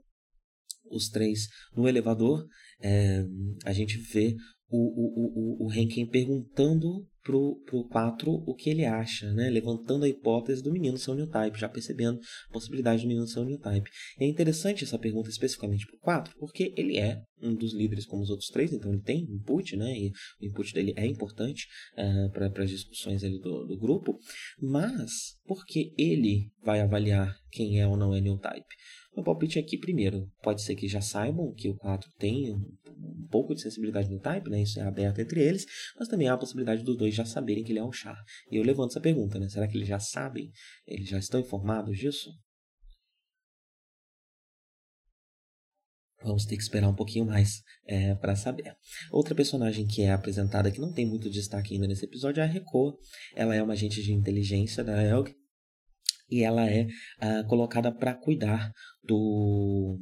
[0.91, 2.45] os três no elevador,
[2.81, 3.23] é,
[3.65, 4.35] a gente vê
[4.69, 9.49] o, o, o, o perguntando pro, pro 4 o que ele acha, né?
[9.49, 13.27] levantando a hipótese do menino ser um new type, já percebendo a possibilidade do menino
[13.27, 13.89] ser um new type.
[14.19, 18.21] E é interessante essa pergunta especificamente pro 4, porque ele é um dos líderes como
[18.21, 19.91] os outros três, então ele tem input, né?
[19.97, 24.19] e o input dele é importante uh, eh, para as discussões ali do, do grupo,
[24.61, 28.67] mas porque ele vai avaliar quem é ou não é new type?
[29.15, 32.55] Meu palpite aqui, primeiro, pode ser que já saibam que o 4 tem
[32.99, 34.61] um, pouco de sensibilidade no type, né?
[34.61, 35.65] Isso é aberto entre eles,
[35.97, 38.17] mas também há a possibilidade dos dois já saberem que ele é um char.
[38.51, 39.47] E eu levanto essa pergunta, né?
[39.49, 40.51] Será que eles já sabem?
[40.85, 42.29] Eles já estão informados disso?
[46.21, 48.75] Vamos ter que esperar um pouquinho mais é, para saber.
[49.09, 52.47] Outra personagem que é apresentada que não tem muito destaque ainda nesse episódio é a
[52.47, 52.93] Rekoa.
[53.33, 55.33] Ela é uma agente de inteligência da Elg
[56.29, 58.71] e ela é uh, colocada para cuidar
[59.03, 59.97] do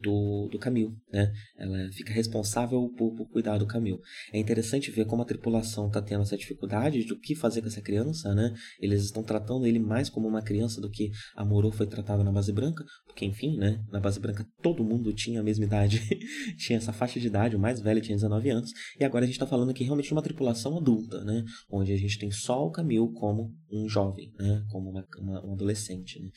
[0.00, 1.32] do, do Camil, né?
[1.56, 4.00] Ela fica responsável por, por cuidar do Camil.
[4.32, 7.68] É interessante ver como a tripulação está tendo essa dificuldade de o que fazer com
[7.68, 8.54] essa criança, né?
[8.80, 12.32] Eles estão tratando ele mais como uma criança do que a Moro foi tratada na
[12.32, 13.84] base branca, porque enfim, né?
[13.90, 16.00] Na base branca todo mundo tinha a mesma idade,
[16.56, 19.36] tinha essa faixa de idade, o mais velho tinha 19 anos, e agora a gente
[19.36, 21.44] está falando aqui realmente de uma tripulação adulta, né?
[21.70, 24.64] Onde a gente tem só o Camil como um jovem, né?
[24.70, 26.30] Como uma, uma um adolescente, né?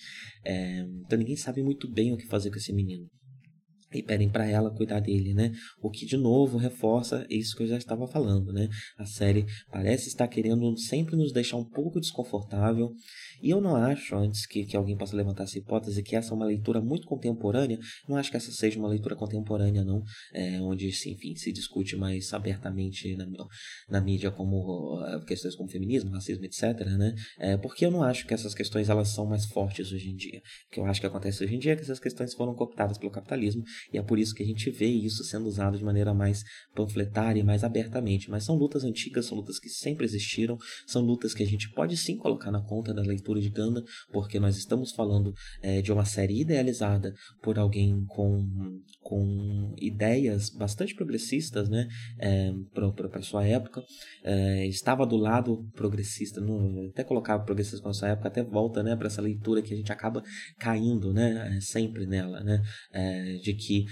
[0.44, 3.08] É, então ninguém sabe muito bem o que fazer com esse menino
[3.94, 5.52] e pedem para ela cuidar dele, né?
[5.82, 8.68] O que de novo reforça isso que eu já estava falando, né?
[8.98, 12.92] A série parece estar querendo sempre nos deixar um pouco desconfortável
[13.46, 16.34] e eu não acho, antes que, que alguém possa levantar essa hipótese, que essa é
[16.34, 17.78] uma leitura muito contemporânea.
[18.10, 20.02] Não acho que essa seja uma leitura contemporânea, não,
[20.34, 23.28] é, onde, enfim, se discute mais abertamente na,
[23.88, 26.64] na mídia como uh, questões como feminismo, racismo, etc,
[26.98, 27.14] né?
[27.38, 30.40] É, porque eu não acho que essas questões elas são mais fortes hoje em dia.
[30.40, 32.98] O que eu acho que acontece hoje em dia é que essas questões foram cooptadas
[32.98, 33.62] pelo capitalismo
[33.94, 36.42] e é por isso que a gente vê isso sendo usado de maneira mais
[36.74, 38.28] panfletária e mais abertamente.
[38.28, 41.96] Mas são lutas antigas, são lutas que sempre existiram, são lutas que a gente pode
[41.96, 46.06] sim colocar na conta da leitura de Ganda, porque nós estamos falando é, de uma
[46.06, 51.88] série idealizada por alguém com, com ideias bastante progressistas, né,
[52.20, 53.84] é, para sua época.
[54.24, 58.82] É, estava do lado progressista, no, até colocava progressista com a sua época, até volta,
[58.82, 60.24] né, para essa leitura que a gente acaba
[60.58, 62.62] caindo, né, é, sempre nela, né,
[62.94, 63.86] é, de que que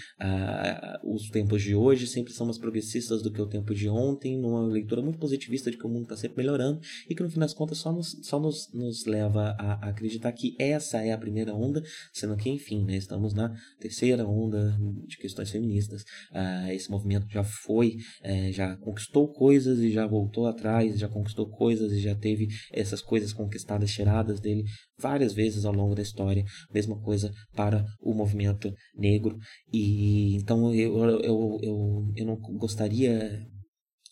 [1.04, 4.66] os tempos de hoje sempre são mais progressistas do que o tempo de ontem, numa
[4.68, 6.80] leitura muito positivista de que o mundo está sempre melhorando
[7.10, 10.32] e que no fim das contas só nos, só nos, nos leva a, a, acreditar
[10.32, 11.82] que essa é a primeira onda,
[12.12, 16.04] sendo que, enfim, né, estamos na terceira onda de questões feministas.
[16.32, 21.50] Ah, esse movimento já foi, é, já conquistou coisas e já voltou atrás, já conquistou
[21.50, 24.64] coisas e já teve essas coisas conquistadas, tiradas dele
[24.98, 26.44] várias vezes ao longo da história.
[26.74, 29.38] Mesma coisa para o movimento negro.
[29.72, 33.46] E então eu, eu, eu, eu não gostaria.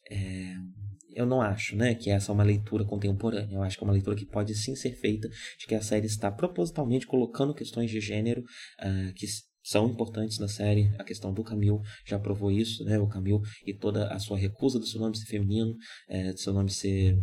[0.09, 0.55] É,
[1.13, 3.55] eu não acho né, que essa é uma leitura contemporânea.
[3.55, 5.27] Eu acho que é uma leitura que pode sim ser feita,
[5.59, 9.25] de que a série está propositalmente colocando questões de gênero uh, que
[9.63, 10.93] são importantes na série.
[10.97, 12.97] A questão do Camil já provou isso, né?
[12.99, 15.75] O Camil e toda a sua recusa do seu nome ser feminino,
[16.09, 17.17] é, do seu nome ser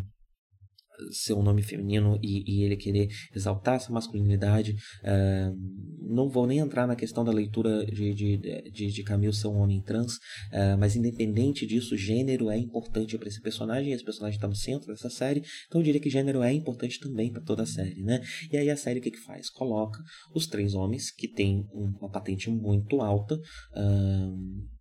[1.10, 4.74] ser um nome feminino e, e ele querer exaltar essa masculinidade.
[5.02, 5.56] Uh,
[6.00, 8.36] não vou nem entrar na questão da leitura de, de,
[8.70, 13.28] de, de Camille ser um homem trans, uh, mas independente disso, gênero é importante para
[13.28, 16.52] esse personagem, esse personagem está no centro dessa série, então eu diria que gênero é
[16.52, 18.20] importante também para toda a série, né?
[18.50, 19.50] E aí a série o que, que faz?
[19.50, 19.98] Coloca
[20.34, 23.34] os três homens que têm uma patente muito alta.
[23.74, 24.77] Uh,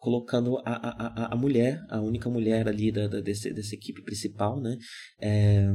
[0.00, 4.60] colocando a, a, a, mulher, a única mulher ali da, da desse, dessa equipe principal,
[4.60, 4.76] né,
[5.20, 5.68] é,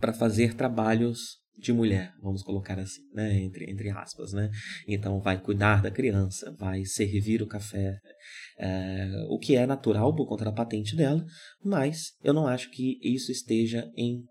[0.00, 4.50] para fazer trabalhos de mulher, vamos colocar assim, né, entre, entre aspas, né,
[4.86, 7.98] então vai cuidar da criança, vai servir o café,
[8.58, 11.22] é, o que é natural por conta da patente dela,
[11.62, 14.24] mas eu não acho que isso esteja em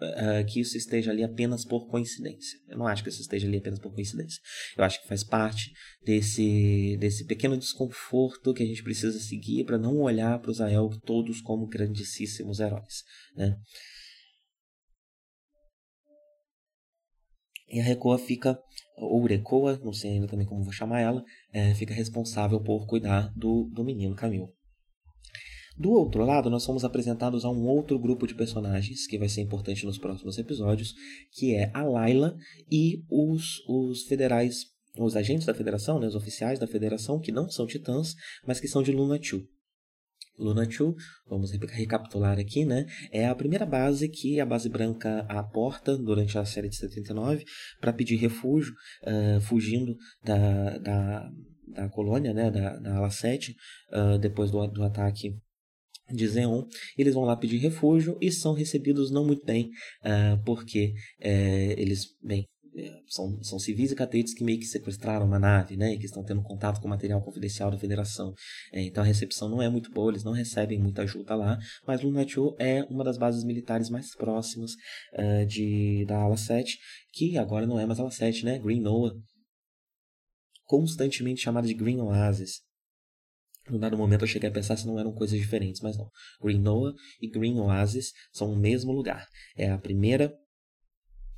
[0.00, 2.58] uh, que isso esteja ali apenas por coincidência.
[2.68, 4.40] Eu não acho que isso esteja ali apenas por coincidência.
[4.76, 5.72] Eu acho que faz parte
[6.04, 10.90] desse, desse pequeno desconforto que a gente precisa seguir para não olhar para os Ael
[11.04, 13.04] todos como grandíssimos heróis.
[13.36, 13.56] Né?
[17.68, 18.58] E a Recoa fica,
[18.96, 23.32] ou Recoa, não sei ainda também como vou chamar ela, é, fica responsável por cuidar
[23.36, 24.52] do, do menino Camil.
[25.76, 29.40] Do outro lado, nós somos apresentados a um outro grupo de personagens que vai ser
[29.40, 30.94] importante nos próximos episódios,
[31.32, 32.36] que é a Layla
[32.70, 34.66] e os, os federais,
[34.98, 38.14] os agentes da federação, né, os oficiais da federação, que não são titãs,
[38.46, 39.42] mas que são de Luna 2.
[40.38, 40.94] Luna 2,
[41.28, 42.86] vamos recapitular aqui, né?
[43.12, 47.44] É a primeira base que a base branca aporta durante a série de 79
[47.78, 51.30] para pedir refúgio, uh, fugindo da, da,
[51.68, 52.50] da colônia, né?
[52.50, 53.54] Da, da ala 7,
[53.92, 55.38] uh, depois do, do ataque
[56.12, 56.64] de Zeon,
[56.96, 59.70] eles vão lá pedir refúgio e são recebidos não muito bem,
[60.04, 62.46] uh, porque uh, eles, bem,
[62.76, 66.06] é, são, são civis e cadetes que meio que sequestraram uma nave, né, e que
[66.06, 68.32] estão tendo contato com material confidencial da Federação.
[68.72, 72.02] É, então a recepção não é muito boa, eles não recebem muita ajuda lá, mas
[72.02, 74.72] Lunatiu é uma das bases militares mais próximas
[75.14, 76.78] uh, de, da Ala 7,
[77.12, 79.14] que agora não é mais Ala 7, né, Green Noah,
[80.64, 82.60] constantemente chamada de Green Oasis.
[83.70, 86.08] No dado momento eu cheguei a pensar se não eram coisas diferentes, mas não.
[86.42, 89.26] Green Noah e Green Oasis são o mesmo lugar.
[89.56, 90.32] É a primeira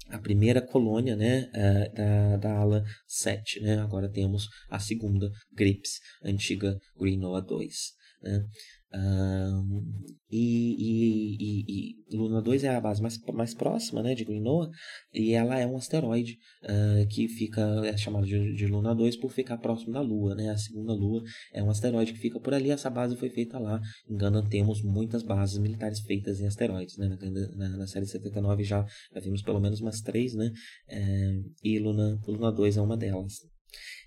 [0.09, 3.61] a primeira colônia né, eh, da, da ala 7.
[3.61, 3.79] Né?
[3.79, 7.75] Agora temos a segunda, Grips, antiga Green Noah 2.
[8.23, 8.45] Né?
[8.94, 9.92] Um,
[10.31, 14.70] e, e, e, e, Luna 2 é a base mais, mais próxima né, de Noah
[15.12, 19.31] e ela é um asteroide uh, que fica é chamado de, de, Luna 2 por
[19.31, 20.35] ficar próximo da Lua.
[20.35, 20.48] Né?
[20.48, 22.70] A segunda Lua é um asteroide que fica por ali.
[22.70, 23.78] Essa base foi feita lá.
[24.09, 26.96] Engana, temos muitas bases militares feitas em asteroides.
[26.96, 27.09] Né?
[27.09, 30.50] Na, na, na série 79 já, já vimos pelo menos umas três, né?
[30.88, 33.35] É, e Luna, Luna 2 é uma delas.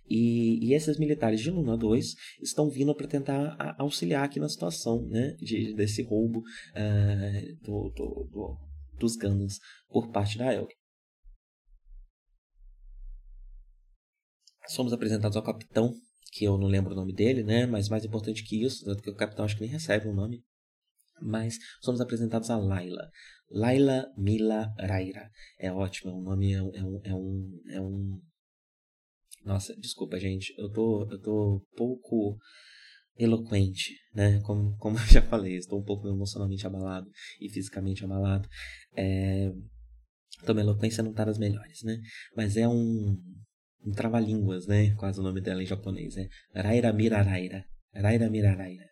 [0.08, 5.02] E, e esses militares de Luna 2 estão vindo para tentar auxiliar aqui na situação
[5.08, 8.58] né, de, desse roubo uh, do, do, do,
[9.00, 10.70] dos Gundams por parte da Elg.
[14.68, 15.94] Somos apresentados ao capitão,
[16.32, 17.66] que eu não lembro o nome dele, né?
[17.66, 20.44] Mas mais importante que isso, que o capitão acho que nem recebe o um nome.
[21.22, 23.10] Mas somos apresentados a Laila.
[23.50, 25.30] Laila Mila Raira.
[25.60, 28.22] É ótimo, o nome é, é, um, é, um, é um
[29.46, 30.54] nossa, desculpa, gente.
[30.58, 32.38] Eu tô, eu tô pouco
[33.18, 34.42] eloquente, né?
[34.42, 38.50] Como, como eu já falei, estou um pouco emocionalmente abalado e fisicamente abalado.
[38.98, 39.52] É...
[40.42, 41.98] Então, minha eloquência não tá das melhores, né?
[42.36, 43.18] Mas é um,
[43.86, 44.94] um trava-línguas, né?
[44.96, 46.18] Quase o nome dela em japonês.
[46.18, 47.64] É Raira Miraraira.
[47.94, 48.90] Raira Miraraira.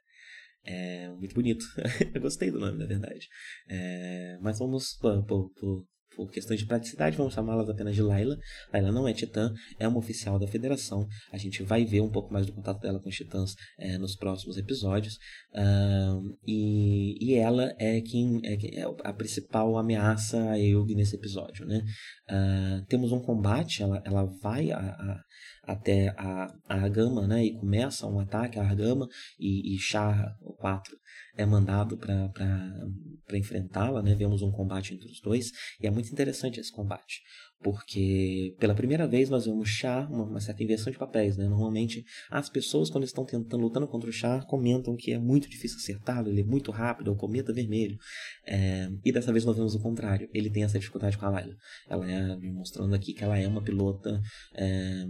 [0.63, 1.65] É muito bonito.
[2.13, 3.27] eu gostei do nome, na verdade.
[3.67, 4.37] É...
[4.39, 8.37] Mas vamos por, por, por por questões de praticidade, vamos chamá-las apenas de Laila.
[8.71, 11.07] Laila não é titã, é uma oficial da federação.
[11.31, 14.15] A gente vai ver um pouco mais do contato dela com os titãs é, nos
[14.15, 15.15] próximos episódios.
[15.53, 21.65] Uh, e, e ela é quem é, é, a principal ameaça a Eug nesse episódio.
[21.65, 21.83] Né?
[22.29, 25.23] Uh, temos um combate, ela, ela vai a, a
[25.65, 26.89] até a, a
[27.27, 27.45] né?
[27.45, 29.07] E começa um ataque à Argama
[29.39, 30.95] e, e Char, o 4,
[31.35, 34.13] é mandado para enfrentá-la, né?
[34.15, 37.21] Vemos um combate entre os dois e é muito interessante esse combate,
[37.61, 41.47] porque pela primeira vez nós vemos Char, uma, uma, certa inversão de papéis, né?
[41.47, 45.77] Normalmente as pessoas quando estão tentando lutando contra o Char comentam que é muito difícil
[45.77, 47.97] acertá-lo, ele é muito rápido, é o cometa vermelho,
[48.45, 51.55] é, e dessa vez nós vemos o contrário, ele tem essa dificuldade com a Layla,
[51.87, 54.21] ela é mostrando aqui que ela é uma pilota
[54.55, 55.05] é,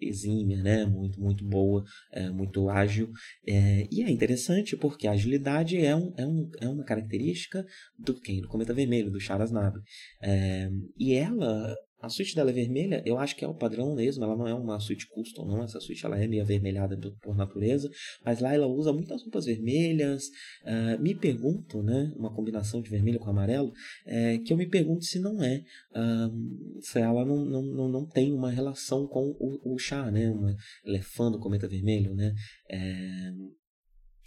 [0.00, 0.86] exímia, né?
[0.86, 3.10] Muito muito boa, é, muito ágil,
[3.46, 7.64] é, e é interessante porque a agilidade é, um, é, um, é uma característica
[7.98, 8.40] do quem?
[8.40, 9.80] Do cometa vermelho, do Charas Nabe.
[10.22, 14.24] É, e ela a suíte dela é vermelha, eu acho que é o padrão mesmo,
[14.24, 17.90] ela não é uma suíte custom, não, essa suíte ela é meio avermelhada por natureza,
[18.24, 20.24] mas lá ela usa muitas roupas vermelhas,
[20.64, 23.72] uh, me pergunto, né, uma combinação de vermelho com amarelo,
[24.06, 28.06] é, que eu me pergunto se não é, uh, se ela não, não, não, não
[28.06, 32.34] tem uma relação com o, o chá, né, uma, ela é cometa vermelho, né,
[32.70, 33.32] é,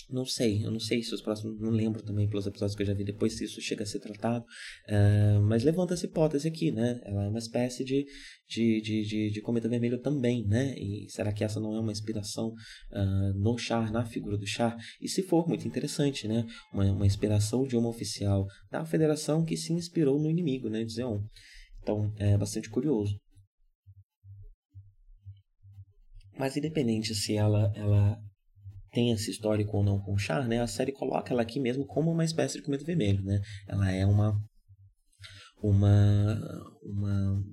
[0.10, 1.60] não sei, eu não sei se os próximos.
[1.60, 4.00] Não lembro também pelos episódios que eu já vi depois se isso chega a ser
[4.00, 4.46] tratado.
[4.88, 7.00] Uh, mas levanta essa hipótese aqui, né?
[7.04, 8.06] Ela é uma espécie de,
[8.48, 10.74] de, de, de, de cometa vermelho também, né?
[10.78, 14.78] E será que essa não é uma inspiração uh, no Char, na figura do Char?
[15.02, 16.46] E se for, muito interessante, né?
[16.74, 20.84] Uma, uma inspiração de uma oficial da federação que se inspirou no inimigo, né?
[20.84, 21.22] De Zeon.
[21.82, 23.18] Então é bastante curioso.
[26.38, 28.18] Mas independente se ela, ela
[28.94, 31.86] tem esse histórico ou não com o Char, né, a série coloca ela aqui mesmo
[31.86, 33.42] como uma espécie de cometa vermelho, né?
[33.68, 34.40] Ela é uma
[35.62, 36.40] uma
[36.84, 37.44] uma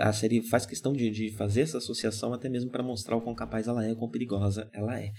[0.00, 3.34] a série faz questão de, de fazer essa associação até mesmo para mostrar o quão
[3.34, 5.10] capaz ela é, quão perigosa ela é,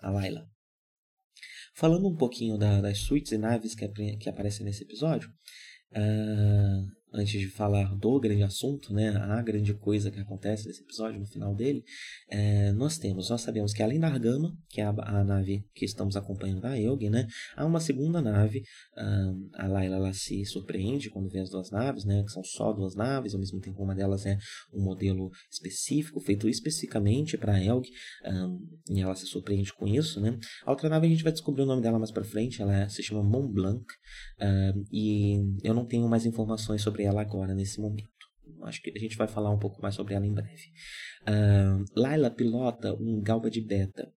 [0.00, 0.44] a Layla.
[1.76, 3.86] Falando um pouquinho da, das suítes e naves que,
[4.16, 5.30] que aparecem nesse episódio,
[5.92, 11.18] uh, antes de falar do grande assunto, né, a grande coisa que acontece nesse episódio,
[11.18, 11.82] no final dele,
[12.30, 15.84] é, nós temos, nós sabemos que além da Argama, que é a, a nave que
[15.84, 18.62] estamos acompanhando da Elg, né, há uma segunda nave,
[19.54, 22.94] a Layla ela se surpreende quando vê as duas naves, né, que são só duas
[22.94, 24.36] naves, ao mesmo tempo uma delas é
[24.72, 27.86] um modelo específico, feito especificamente para a Elg,
[28.26, 28.58] um,
[28.90, 30.38] e ela se surpreende com isso, né.
[30.64, 33.02] A outra nave a gente vai descobrir o nome dela mais para frente, ela se
[33.02, 33.84] chama Mont Blanc,
[34.92, 38.08] e eu não tenho mais informações sobre ela agora, nesse momento.
[38.62, 40.64] Acho que a gente vai falar um pouco mais sobre ela em breve.
[41.22, 44.12] Uh, Laila pilota um Galba de Beta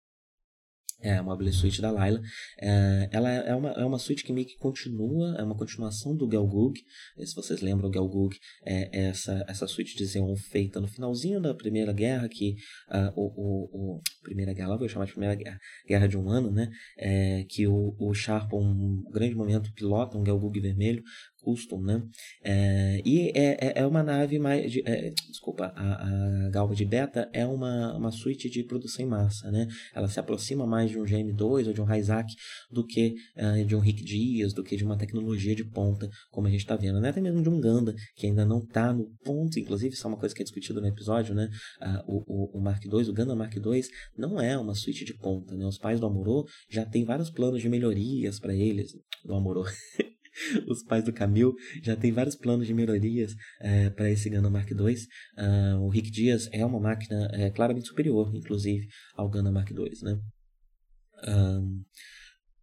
[1.01, 2.21] é uma Mobile Suite da Layla.
[2.59, 6.29] É, ela é uma, é uma suite que meio que continua, é uma continuação do
[6.29, 6.79] Gelgug.
[7.17, 11.53] Se vocês lembram, o Gelgug é essa, essa suite de Xeon feita no finalzinho da
[11.53, 12.55] Primeira Guerra, que
[12.89, 15.57] uh, o, o, o, Primeira Guerra, vou chamar de Primeira Guerra,
[15.87, 16.69] Guerra de um Ano, né?
[16.97, 21.01] É, que o, o Sharp, um grande momento, pilota um Gelgug vermelho
[21.41, 22.01] custom, né?
[22.43, 24.71] É, e é, é, é uma nave mais.
[24.71, 29.09] De, é, desculpa, a, a Galva de Beta é uma, uma suíte de produção em
[29.09, 29.67] massa, né?
[29.93, 32.33] Ela se aproxima mais de um GM2 ou de um Ryzak
[32.71, 36.47] do que uh, de um Rick Dias, do que de uma tecnologia de ponta, como
[36.47, 37.09] a gente está vendo, né?
[37.09, 40.17] Até mesmo de um Ganda, que ainda não está no ponto, inclusive, isso é uma
[40.17, 41.49] coisa que é discutida no episódio, né?
[41.81, 43.81] Uh, o, o, o, Mark II, o Ganda Mark II,
[44.17, 45.65] não é uma suíte de ponta, né?
[45.65, 49.65] Os pais do Amorô já têm vários planos de melhorias para eles, do Amorô.
[50.67, 51.53] os pais do Camil
[51.83, 54.95] já tem vários planos de melhorias é, para esse Gundam Mark II.
[55.37, 59.89] Ah, o Rick Dias é uma máquina é, claramente superior, inclusive, ao Gundam Mark II,
[60.03, 60.19] né?
[61.27, 61.83] Um,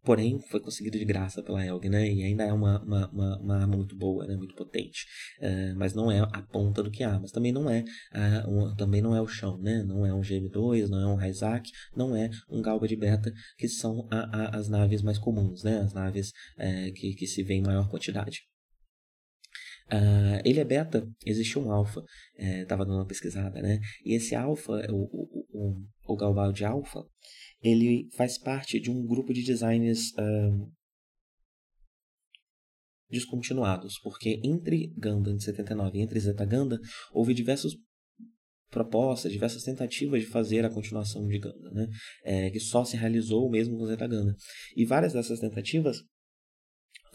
[0.09, 2.11] porém foi conseguido de graça pela Elg, né?
[2.11, 4.35] E ainda é uma, uma, uma, uma arma muito boa, né?
[4.35, 5.05] Muito potente,
[5.39, 7.83] uh, mas não é a ponta do que há, mas também não é
[8.15, 9.83] uh, um, também não é o chão, né?
[9.83, 13.67] Não é um GM2, não é um Hyzak, não é um Galba de Beta, que
[13.67, 15.77] são a, a, as naves mais comuns, né?
[15.77, 18.39] As naves uh, que, que se vê em maior quantidade.
[19.91, 22.03] Uh, ele é beta, existe um alfa,
[22.35, 23.79] estava dando uma pesquisada, né?
[24.03, 26.99] E esse alfa, o, o, o, o de alfa,
[27.61, 30.71] ele faz parte de um grupo de designers uh,
[33.09, 36.79] descontinuados, porque entre Gundam de 79 e entre Zeta Gundam
[37.11, 37.73] houve diversas
[38.69, 41.87] propostas, diversas tentativas de fazer a continuação de Gundam, né?
[42.23, 44.35] É, que só se realizou mesmo com Zeta Gundam.
[44.75, 45.97] E várias dessas tentativas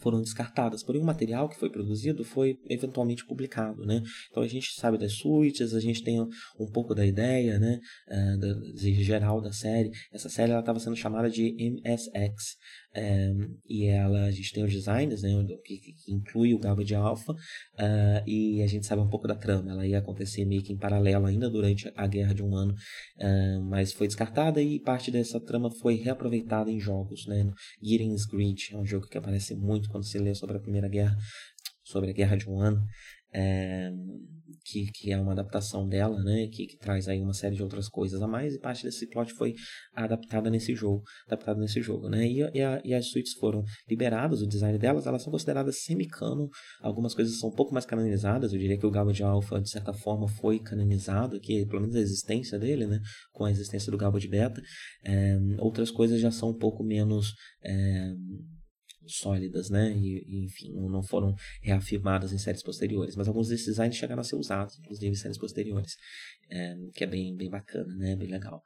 [0.05, 4.03] foram descartadas, porém o material que foi produzido foi eventualmente publicado, né?
[4.29, 8.37] Então a gente sabe das suítes, a gente tem um pouco da ideia, né, uh,
[8.37, 8.53] da,
[9.01, 9.89] geral da série.
[10.13, 12.55] Essa série ela estava sendo chamada de MSX,
[12.95, 13.29] é,
[13.67, 15.29] e ela, a gente tem os designs, né,
[15.65, 19.35] que, que inclui o Gaba de Alpha, uh, e a gente sabe um pouco da
[19.35, 19.71] trama.
[19.71, 23.61] Ela ia acontecer meio que em paralelo ainda durante a Guerra de um Ano, uh,
[23.69, 27.51] mas foi descartada e parte dessa trama foi reaproveitada em jogos, né?
[27.83, 31.17] Gideon's Grid é um jogo que aparece muito quando se lê sobre a Primeira Guerra,
[31.83, 32.81] sobre a Guerra de um Ano
[33.35, 33.91] é,
[34.63, 37.87] que, que é uma adaptação dela, né, que, que traz aí uma série de outras
[37.87, 39.53] coisas a mais, e parte desse plot foi
[39.93, 44.41] adaptada nesse jogo, adaptada nesse jogo, né, e, e, a, e as suítes foram liberadas,
[44.41, 46.47] o design delas, elas são consideradas semi-canon,
[46.81, 49.69] algumas coisas são um pouco mais canonizadas, eu diria que o Gaba de Alpha, de
[49.69, 52.99] certa forma, foi canonizado, que pelo menos a existência dele, né,
[53.31, 54.61] com a existência do Gaba de Beta,
[55.03, 57.33] é, outras coisas já são um pouco menos...
[57.63, 58.13] É,
[59.07, 59.91] sólidas, né?
[59.91, 63.15] E, e, enfim, não foram reafirmadas em séries posteriores.
[63.15, 65.95] Mas alguns desses designs chegaram a ser usados, inclusive em séries posteriores,
[66.49, 68.15] é, que é bem, bem bacana, né?
[68.15, 68.61] Bem legal.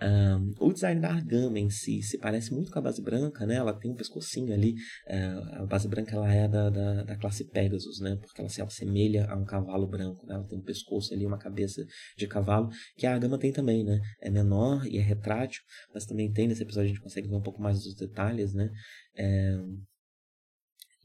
[0.00, 3.54] Um, o design da argama em si se parece muito com a base branca, né?
[3.54, 4.74] Ela tem um pescocinho ali.
[5.06, 8.16] Uh, a base branca ela é da, da, da, classe Pegasus, né?
[8.20, 10.34] Porque ela se assemelha a um cavalo branco, né?
[10.34, 11.84] Ela tem um pescoço ali, uma cabeça
[12.16, 14.00] de cavalo, que a argama tem também, né?
[14.20, 15.62] É menor e é retrátil,
[15.94, 18.70] mas também tem nesse episódio a gente consegue ver um pouco mais dos detalhes, né?
[19.16, 19.56] É,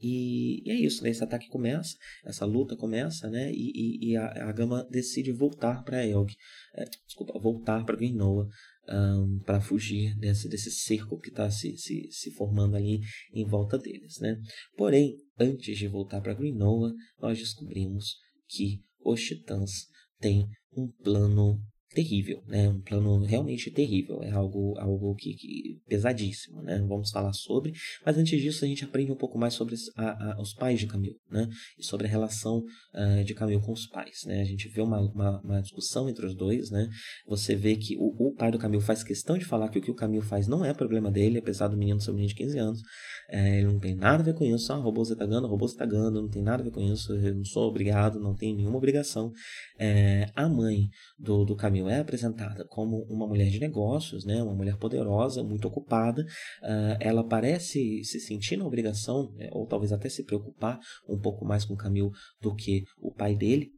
[0.00, 1.10] e, e, é isso, né?
[1.10, 3.50] Esse ataque começa, essa luta começa, né?
[3.52, 6.32] E, e, e a, a, Gama decide voltar para Elg,
[6.74, 8.48] é, desculpa, voltar para Greenoa
[8.88, 13.00] um, para fugir desse, desse cerco que está se, se, se formando ali
[13.32, 14.40] em volta deles, né?
[14.76, 18.16] Porém, antes de voltar para Greenoa, nós descobrimos
[18.48, 19.88] que os Titãs
[20.20, 20.46] têm
[20.76, 21.60] um plano
[21.90, 22.68] terrível, né?
[22.68, 26.84] Um plano realmente terrível, é algo, algo que, que pesadíssimo, né?
[26.86, 27.72] Vamos falar sobre,
[28.04, 30.86] mas antes disso a gente aprende um pouco mais sobre a, a, os pais de
[30.86, 31.48] Camil, né?
[31.78, 32.58] E sobre a relação
[32.94, 34.42] uh, de Camil com os pais, né?
[34.42, 36.88] A gente vê uma, uma, uma, discussão entre os dois, né?
[37.26, 39.90] Você vê que o, o pai do Camil faz questão de falar que o que
[39.90, 42.58] o Camil faz não é problema dele, apesar do menino ser um menino de 15
[42.58, 42.82] anos,
[43.30, 46.28] é, ele não tem nada a ver com isso, ah, robô zetagando, robô zetagando, não
[46.28, 49.32] tem nada a ver com isso, eu não sou obrigado, não tenho nenhuma obrigação.
[49.78, 54.42] É, a mãe do, do Camil Camille é apresentada como uma mulher de negócios, né,
[54.42, 59.92] uma mulher poderosa, muito ocupada, uh, ela parece se sentir na obrigação, né, ou talvez
[59.92, 62.10] até se preocupar um pouco mais com Camille
[62.40, 63.70] do que o pai dele,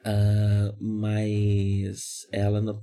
[0.00, 2.80] Uh, mas ela não,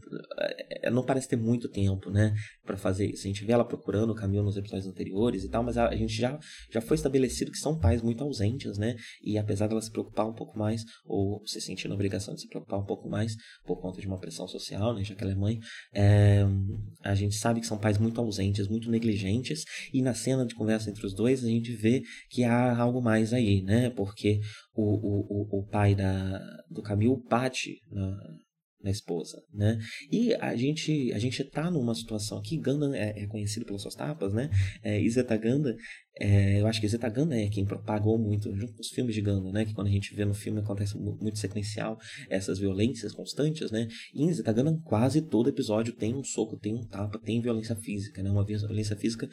[0.83, 2.31] ela não parece ter muito tempo, né,
[2.67, 3.25] para fazer isso.
[3.25, 5.95] A gente vê ela procurando o caminho nos episódios anteriores e tal, mas a, a,
[5.95, 6.37] gente já,
[6.69, 10.33] já foi estabelecido que são pais muito ausentes, né, e apesar dela se preocupar um
[10.33, 14.01] pouco mais, ou se sentir na obrigação de se preocupar um pouco mais por conta
[14.01, 15.59] de uma pressão social, né, já que ela é mãe,
[15.93, 16.43] é,
[17.03, 19.63] a gente sabe que são pais muito ausentes, muito negligentes,
[19.93, 23.31] e na cena de conversa entre os dois a gente vê que há algo mais
[23.31, 24.41] aí, né, porque
[24.75, 26.39] o, o, o, pai da,
[26.69, 28.17] do Camil bate na,
[28.81, 29.77] na esposa, né?
[30.11, 33.95] E a gente a gente tá numa situação aqui, Ganda é, é conhecido pelas suas
[33.95, 34.49] tapas, né?
[34.83, 34.99] É,
[35.37, 35.75] Ganda
[36.19, 39.51] é, eu acho que Zetaganda é quem propagou muito, junto com os filmes de Ganda,
[39.51, 39.65] né?
[39.65, 41.99] Que quando a gente vê no filme acontece muito sequencial
[42.29, 43.87] essas violências constantes, né?
[44.13, 48.23] E em Zetaganda quase todo episódio tem um soco, tem um tapa, tem violência física,
[48.23, 48.31] né?
[48.31, 49.29] Uma violência física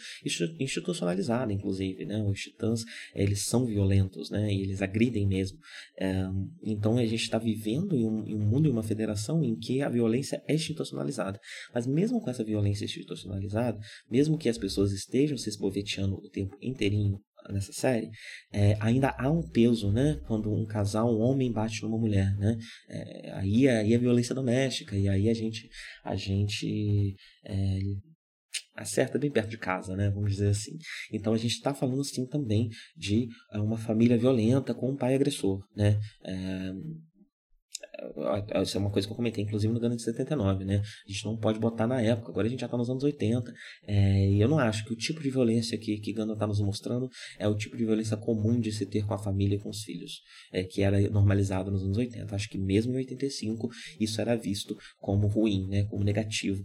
[0.58, 2.22] institucionalizada, inclusive, né?
[2.22, 4.52] Os titãs, eles são violentos, né?
[4.52, 5.58] E eles agridem mesmo.
[5.98, 6.24] É,
[6.62, 9.80] então a gente está vivendo em um, em um mundo e uma federação em que
[9.80, 11.40] a violência é institucionalizada.
[11.72, 13.78] Mas mesmo com essa violência institucionalizada,
[14.10, 17.18] mesmo que as pessoas estejam se esboveteando o tempo inteirinho
[17.52, 18.10] nessa série,
[18.52, 20.18] é, ainda há um peso, né?
[20.26, 22.56] Quando um casal, um homem bate numa mulher, né?
[22.88, 25.68] É, aí, aí é violência doméstica e aí a gente,
[26.02, 27.14] a gente
[27.44, 27.78] é,
[28.74, 30.10] acerta bem perto de casa, né?
[30.10, 30.76] Vamos dizer assim.
[31.12, 35.14] Então a gente está falando sim também de é, uma família violenta com um pai
[35.14, 35.98] agressor, né?
[36.24, 36.72] É,
[38.62, 40.76] isso é uma coisa que eu comentei, inclusive, no Gana de 79, né?
[40.76, 43.52] A gente não pode botar na época, agora a gente já está nos anos 80.
[43.86, 46.60] É, e eu não acho que o tipo de violência que, que Gana está nos
[46.60, 49.70] mostrando é o tipo de violência comum de se ter com a família e com
[49.70, 50.20] os filhos,
[50.52, 52.34] é, que era normalizado nos anos 80.
[52.34, 53.68] Acho que mesmo em 85
[54.00, 55.84] isso era visto como ruim, né?
[55.84, 56.64] Como negativo.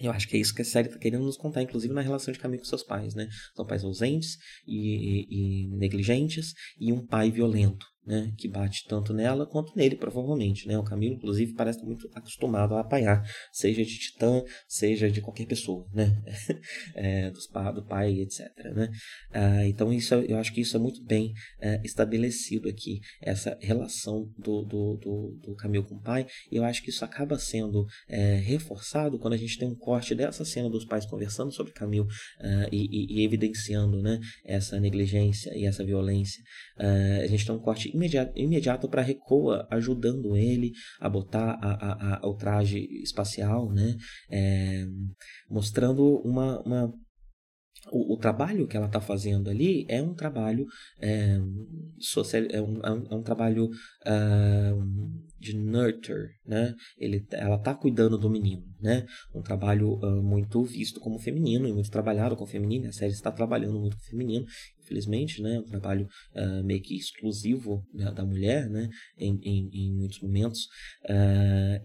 [0.00, 2.32] Eu acho que é isso que a série está querendo nos contar, inclusive na relação
[2.32, 3.28] de caminho com seus pais, né?
[3.54, 9.14] São pais ausentes e, e, e negligentes e um pai violento né, que bate tanto
[9.14, 10.66] nela quanto nele, provavelmente.
[10.66, 10.76] Né?
[10.76, 15.86] O Camilo, inclusive, parece muito acostumado a apanhar, seja de Titã, seja de qualquer pessoa,
[15.94, 16.10] né?
[16.96, 18.48] é, dos, do pai, etc.
[18.74, 18.90] Né?
[19.32, 24.28] Ah, então, isso, eu acho que isso é muito bem é, estabelecido aqui, essa relação
[24.36, 27.86] do, do, do, do Camilo com o pai, e eu acho que isso acaba sendo
[28.08, 32.06] é, reforçado quando a gente tem um corte dessa cena dos pais conversando sobre Camilo
[32.06, 36.42] uh, e, e, e, evidenciando né, essa negligência e essa violência.
[36.76, 41.70] Uh, a gente tem um corte imediato, imediato para Recoa, ajudando ele a botar a,
[41.70, 43.96] a, a, o traje espacial, né?
[44.30, 44.86] É,
[45.48, 46.92] mostrando uma, uma
[47.90, 50.66] o, o, trabalho que ela está fazendo ali é um trabalho
[51.00, 51.38] é,
[51.98, 56.74] social, é um, é um, é um trabalho uh, de nurture, né?
[56.98, 59.06] Ele, ela está cuidando do menino, né?
[59.34, 62.88] Um trabalho uh, muito visto como feminino e muito trabalhado com feminino.
[62.88, 64.46] A série está trabalhando muito com feminino,
[64.82, 65.58] infelizmente, né?
[65.58, 68.88] Um trabalho uh, meio que exclusivo da, da mulher, né?
[69.18, 70.66] Em, em, em muitos momentos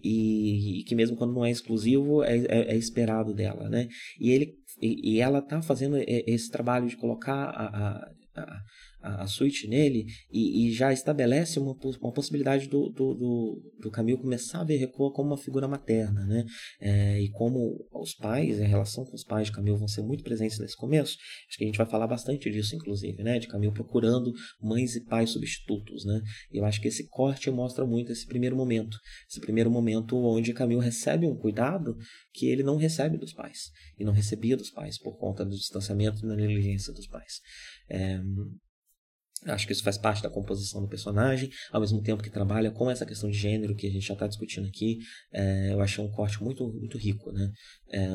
[0.02, 3.88] e, e, que mesmo quando não é exclusivo é, é, é esperado dela, né?
[4.20, 8.60] E ele e, e ela está fazendo esse trabalho de colocar a, a, a
[9.06, 13.90] a, a suíte nele e, e, já estabelece uma, uma possibilidade do, do, do, do
[13.90, 16.44] Camilo começar a ver Recoa como uma figura materna, né?
[16.80, 20.24] É, e como os pais, a relação com os pais de Camilo vão ser muito
[20.24, 21.16] presentes nesse começo,
[21.48, 23.38] acho que a gente vai falar bastante disso, inclusive, né?
[23.38, 26.20] De Camilo procurando mães e pais substitutos, né?
[26.50, 28.98] Eu acho que esse corte mostra muito esse primeiro momento,
[29.28, 31.96] esse primeiro momento onde Camilo recebe um cuidado
[32.32, 36.24] que ele não recebe dos pais e não recebia dos pais por conta do distanciamento
[36.24, 37.40] e da negligência dos pais.
[37.88, 38.20] É,
[39.46, 42.90] Acho que isso faz parte da composição do personagem, ao mesmo tempo que trabalha com
[42.90, 44.98] essa questão de gênero que a gente já está discutindo aqui.
[45.32, 47.50] É, eu achei um corte muito, muito rico, né?
[47.90, 48.08] É,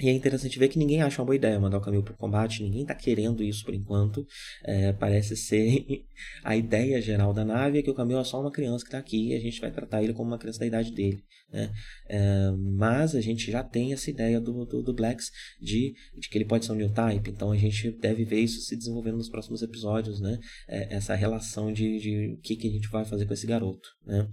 [0.00, 2.16] e é interessante ver que ninguém acha uma boa ideia mandar o Camilo para o
[2.16, 4.26] combate, ninguém está querendo isso por enquanto.
[4.64, 5.84] É, parece ser
[6.42, 8.98] a ideia geral da nave é que o Camilo é só uma criança que está
[8.98, 11.22] aqui e a gente vai tratar ele como uma criança da idade dele.
[11.48, 11.72] Né?
[12.08, 15.30] É, mas a gente já tem essa ideia do, do, do Blacks
[15.60, 18.62] de, de, que ele pode ser um new type, então a gente deve ver isso
[18.62, 20.40] se desenvolvendo nos próximos episódios, né?
[20.66, 23.88] É, essa relação de, de o que, que a gente vai fazer com esse garoto.
[24.04, 24.28] Né?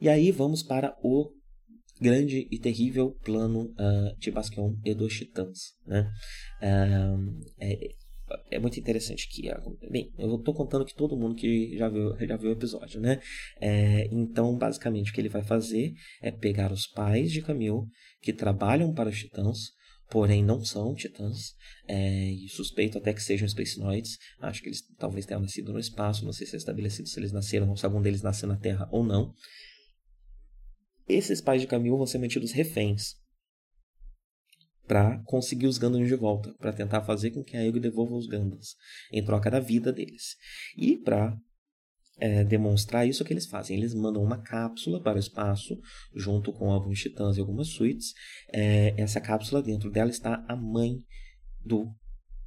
[0.00, 1.30] E aí vamos para o
[2.00, 5.74] grande e terrível plano uh, de Basquion e dos Titãs.
[5.86, 6.10] Né?
[6.62, 7.90] Uh, é,
[8.50, 9.50] é muito interessante que
[9.90, 13.20] bem eu estou contando que todo mundo que já viu já viu o episódio né
[13.60, 15.92] é, então basicamente o que ele vai fazer
[16.22, 17.86] é pegar os pais de Camille
[18.22, 19.72] que trabalham para os Titãs
[20.10, 21.54] porém não são titãs,
[21.86, 24.18] é, e suspeito até que sejam Space Noids.
[24.40, 27.32] Acho que eles talvez tenham nascido no espaço, não sei se é estabelecido se eles
[27.32, 29.32] nasceram, se algum deles nasceu na Terra ou não.
[31.10, 33.16] Esses pais de Camille vão ser mantidos reféns
[34.86, 38.26] para conseguir os Gandalf de volta, para tentar fazer com que a Aegon devolva os
[38.26, 38.70] Gandalf
[39.12, 40.36] em troca da vida deles.
[40.76, 41.38] E para
[42.18, 43.76] é, demonstrar isso, o que eles fazem?
[43.76, 45.78] Eles mandam uma cápsula para o espaço,
[46.14, 48.12] junto com alguns titãs e algumas suítes.
[48.52, 50.98] É, essa cápsula, dentro dela está a mãe
[51.64, 51.86] do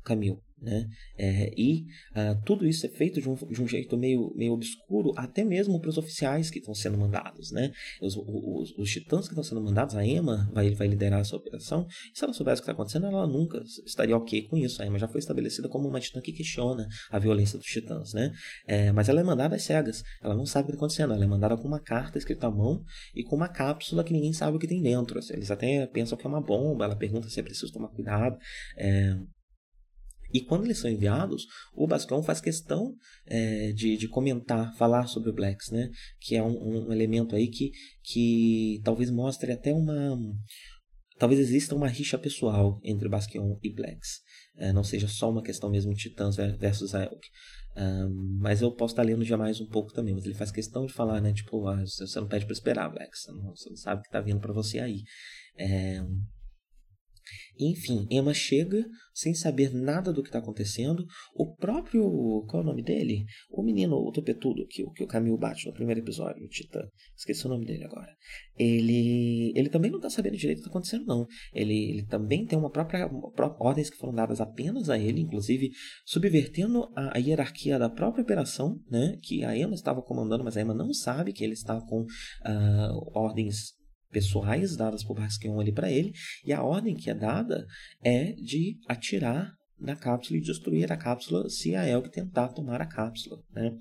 [0.03, 0.39] Camille.
[0.63, 0.87] Né?
[1.17, 5.11] É, e uh, tudo isso é feito de um, de um, jeito meio, meio obscuro,
[5.17, 7.51] até mesmo para os oficiais que estão sendo mandados.
[7.51, 7.71] Né?
[8.01, 11.85] Os, os, os, titãs que estão sendo mandados, a Emma vai, vai liderar essa operação.
[12.13, 14.81] E se ela soubesse o que está acontecendo, ela nunca estaria ok com isso.
[14.81, 18.13] A Emma já foi estabelecida como uma titã que questiona a violência dos titãs.
[18.13, 18.31] Né?
[18.65, 21.13] É, mas ela é mandada às cegas, ela não sabe o que está acontecendo.
[21.13, 22.81] Ela é mandada com uma carta escrita à mão
[23.13, 25.19] e com uma cápsula que ninguém sabe o que tem dentro.
[25.29, 28.37] Eles até pensam que é uma bomba, ela pergunta se é preciso tomar cuidado.
[28.77, 29.17] É,
[30.33, 32.95] e quando eles são enviados, o Bascom faz questão
[33.27, 35.89] é, de, de comentar, falar sobre o Blacks, né?
[36.19, 37.71] Que é um, um elemento aí que,
[38.01, 40.17] que talvez mostre até uma.
[41.19, 44.21] Talvez exista uma rixa pessoal entre Basquion e Blacks.
[44.57, 47.21] É, não seja só uma questão mesmo de Titãs versus Aelk.
[47.75, 50.15] Um, mas eu posso estar lendo já mais um pouco também.
[50.15, 51.31] Mas ele faz questão de falar, né?
[51.31, 53.21] Tipo, ah, você não pede para esperar, Blacks.
[53.21, 55.03] Você você não sabe o que está vindo para você aí.
[55.57, 56.03] É,
[57.59, 61.05] enfim, Emma chega sem saber nada do que está acontecendo.
[61.35, 62.03] O próprio.
[62.47, 63.25] Qual é o nome dele?
[63.51, 66.81] O menino, o topetudo, que, que o Camil bate no primeiro episódio, o Titã.
[67.15, 68.11] Esqueci o nome dele agora.
[68.57, 71.27] Ele ele também não está sabendo direito o que está acontecendo, não.
[71.53, 75.71] Ele, ele também tem uma própria, uma ordens que foram dadas apenas a ele, inclusive
[76.05, 79.17] subvertendo a, a, hierarquia da própria operação, né?
[79.21, 83.11] Que a Emma estava comandando, mas a Emma não sabe que ele está com uh,
[83.13, 83.73] ordens
[84.13, 86.13] pessoais dadas por Basquion ali para ele,
[86.45, 87.65] e a ordem que é dada
[88.03, 92.85] é de atirar na cápsula e destruir a cápsula se a Elg tentar tomar a
[92.85, 93.71] cápsula, né?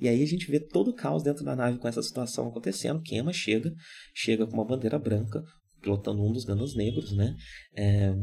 [0.00, 3.02] E aí a gente vê todo o caos dentro da nave com essa situação acontecendo.
[3.02, 3.72] Kema chega,
[4.14, 5.42] chega com uma bandeira branca,
[5.80, 7.34] pilotando um dos ganos negros, né?
[7.74, 8.14] É,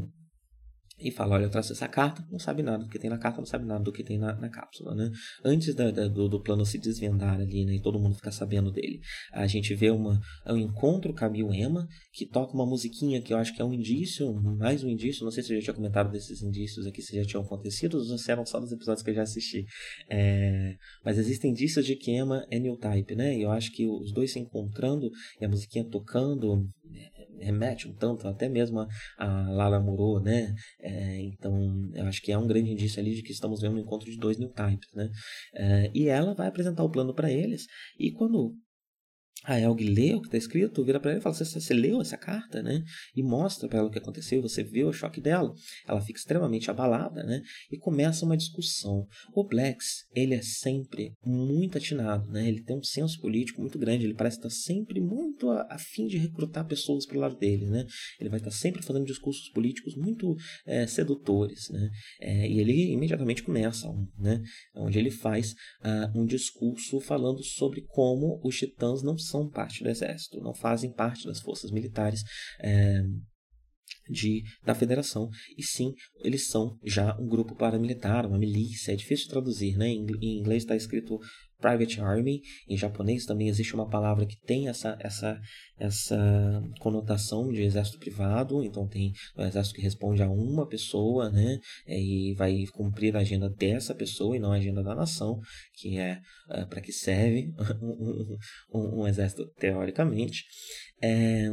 [1.00, 3.39] e fala, olha, eu traço essa carta, não sabe nada do que tem na carta,
[3.39, 5.10] não sabe nada do que tem na, na cápsula, né?
[5.43, 8.72] Antes da, da, do, do, plano se desvendar ali, né, e todo mundo ficar sabendo
[8.72, 9.00] dele,
[9.32, 13.56] a gente vê uma, um encontro Camille Emma, que toca uma musiquinha que eu acho
[13.56, 16.41] que é um indício, mais um indício, não sei se eu já tinha comentado desses
[16.41, 19.24] indícios aqui, se já tinham acontecido, ou se eram só dos episódios que eu já
[19.24, 19.66] assisti.
[20.10, 23.38] É, mas existem indícios de que Emma é new type, né?
[23.38, 26.68] E eu acho que os dois se encontrando e a musiquinha tocando,
[27.38, 30.53] remete um tanto até mesmo a, a Lala Muro, né?
[30.80, 33.80] É, então, eu acho que é um grande indício ali de que estamos vendo um
[33.80, 35.09] encontro de dois new types, né?
[35.53, 37.65] É, e ela vai apresentar o plano para eles
[37.97, 38.55] e quando
[39.46, 42.18] a Elg lê o que está escrito, vira para ele e fala: você, leu essa
[42.18, 42.84] carta, né?
[43.16, 45.54] E mostra para ela o que aconteceu, você viu o choque dela.
[45.88, 47.42] Ela fica extremamente abalada, né?
[47.72, 49.08] E começa uma discussão.
[49.34, 52.48] O Blacks, ele é sempre muito atinado, né?
[52.48, 56.08] Ele tem um senso político muito grande, ele parece estar sempre muito a, a fim
[56.08, 57.86] de recrutar pessoas para o lado dele, né?
[58.20, 60.36] Ele vai estar sempre fazendo discursos políticos muito
[60.66, 61.90] é, sedutores, né?
[62.20, 63.88] É, e ele imediatamente começa,
[64.18, 64.42] né?
[64.76, 69.89] Onde ele faz uh, um discurso falando sobre como os titãs não são parte do
[69.89, 72.23] exército, não fazem parte das forças militares
[72.59, 73.01] é,
[74.09, 79.30] de, da federação, e sim, eles são já um grupo paramilitar, uma milícia, é difícil
[79.30, 79.88] traduzir, né?
[79.88, 81.19] Em, em inglês está escrito
[81.60, 85.39] Private Army, em japonês também existe uma palavra que tem essa, essa,
[85.78, 91.60] essa conotação de exército privado, então tem um exército que responde a uma pessoa, né,
[91.88, 95.39] e vai cumprir a agenda dessa pessoa e não a agenda da nação,
[95.74, 98.38] que é uh, para que serve um,
[98.74, 100.43] um, um, exército teoricamente.
[101.01, 101.49] É,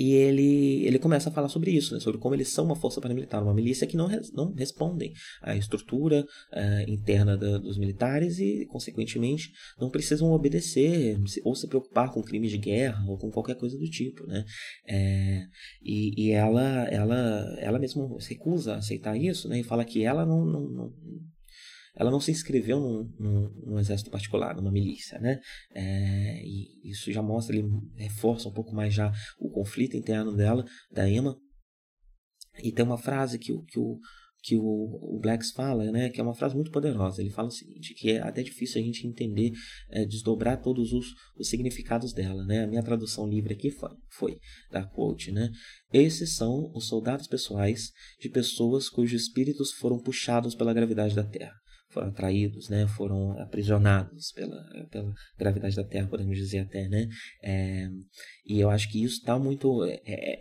[0.00, 2.00] e ele, ele começa a falar sobre isso, né?
[2.00, 5.54] sobre como eles são uma força paramilitar, uma milícia que não, res, não respondem à
[5.54, 12.22] estrutura uh, interna da, dos militares e, consequentemente, não precisam obedecer ou se preocupar com
[12.22, 14.26] crimes de guerra ou com qualquer coisa do tipo.
[14.26, 14.42] Né?
[14.88, 15.42] É,
[15.82, 19.60] e e ela, ela, ela mesma recusa a aceitar isso né?
[19.60, 20.92] e fala que ela não, não, não
[22.00, 25.38] ela não se inscreveu num, num, num exército particular, numa milícia, né?
[25.74, 30.64] É, e isso já mostra, ele reforça um pouco mais já o conflito interno dela,
[30.90, 31.36] da Emma.
[32.64, 33.98] E tem uma frase que, que o
[34.42, 37.20] que o, o Blacks fala, né, que é uma frase muito poderosa.
[37.20, 39.52] Ele fala o seguinte, que é até difícil a gente entender,
[39.90, 42.64] é, desdobrar todos os, os significados dela, né?
[42.64, 44.38] A minha tradução livre aqui foi, foi
[44.70, 45.50] da quote, né?
[45.92, 51.59] Esses são os soldados pessoais de pessoas cujos espíritos foram puxados pela gravidade da Terra
[51.90, 57.08] foram atraídos, né, foram aprisionados pela, pela gravidade da Terra, podemos dizer até, né,
[57.42, 57.88] é,
[58.46, 60.38] e eu acho que isso está muito, é, é,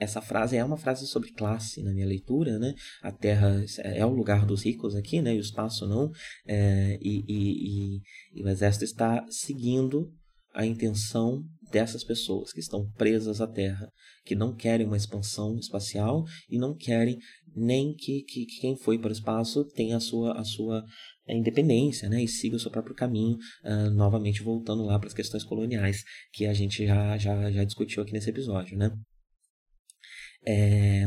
[0.00, 4.10] essa frase é uma frase sobre classe na minha leitura, né, a Terra é o
[4.10, 6.10] lugar dos ricos aqui, né, e o espaço não,
[6.46, 8.00] é, e, e, e,
[8.34, 10.12] e o exército está seguindo
[10.52, 13.88] a intenção dessas pessoas que estão presas à Terra,
[14.24, 17.18] que não querem uma expansão espacial e não querem
[17.54, 20.84] nem que, que, que quem foi para o espaço tenha a sua, a sua
[21.28, 25.44] independência né, e siga o seu próprio caminho, uh, novamente voltando lá para as questões
[25.44, 26.02] coloniais
[26.32, 28.76] que a gente já, já, já discutiu aqui nesse episódio.
[28.76, 28.90] Né?
[30.46, 31.06] É,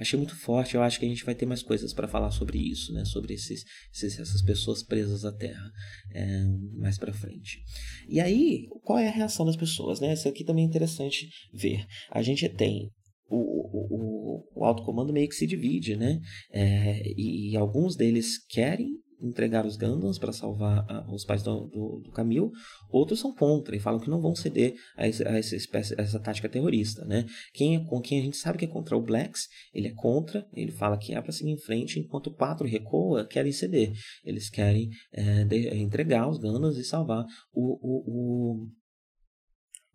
[0.00, 0.74] achei muito forte.
[0.74, 3.04] Eu acho que a gente vai ter mais coisas para falar sobre isso, né?
[3.04, 5.70] Sobre esses, esses, essas pessoas presas à Terra
[6.12, 6.44] é,
[6.78, 7.62] mais para frente.
[8.08, 10.12] E aí, qual é a reação das pessoas, né?
[10.12, 11.84] Isso aqui também é interessante ver.
[12.10, 12.90] A gente tem
[13.28, 16.18] o, o, o, o alto comando meio que se divide, né?
[16.52, 21.66] É, e, e alguns deles querem entregar os Gandans para salvar a, os pais do,
[21.66, 22.50] do, do Camil,
[22.90, 26.02] outros são contra e falam que não vão ceder a, esse, a essa, espécie, a
[26.02, 27.04] essa tática terrorista.
[27.04, 27.26] Né?
[27.52, 30.46] Quem é, com quem a gente sabe que é contra o Blacks, ele é contra,
[30.54, 33.92] ele fala que é para seguir em frente, enquanto o Patro recua, querem ceder.
[34.24, 38.79] Eles querem é, de, entregar os Gandans e salvar o, o, o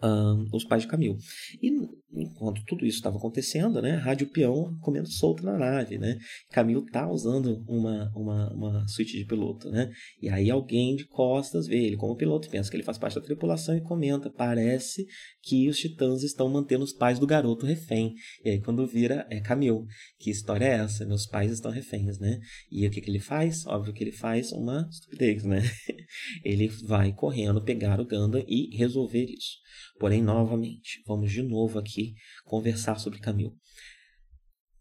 [0.03, 1.17] um, os pais de Camil.
[1.61, 1.71] E
[2.15, 6.17] enquanto tudo isso estava acontecendo, né, Rádio Peão comendo solto na nave, né?
[6.51, 9.91] Camil tá usando uma, uma, uma suíte de piloto, né?
[10.21, 13.21] E aí alguém de costas vê ele como piloto, pensa que ele faz parte da
[13.21, 15.05] tripulação e comenta, parece
[15.41, 18.13] que os titãs estão mantendo os pais do garoto refém.
[18.43, 19.85] E aí quando vira, é Camil.
[20.19, 21.05] Que história é essa?
[21.05, 22.39] Meus pais estão reféns, né?
[22.71, 23.65] E o que, que ele faz?
[23.65, 25.61] Óbvio que ele faz uma estupidez, né?
[26.43, 29.65] ele vai correndo pegar o Ganda e resolver isso.
[29.97, 33.55] Porém, novamente, vamos de novo aqui conversar sobre Camil.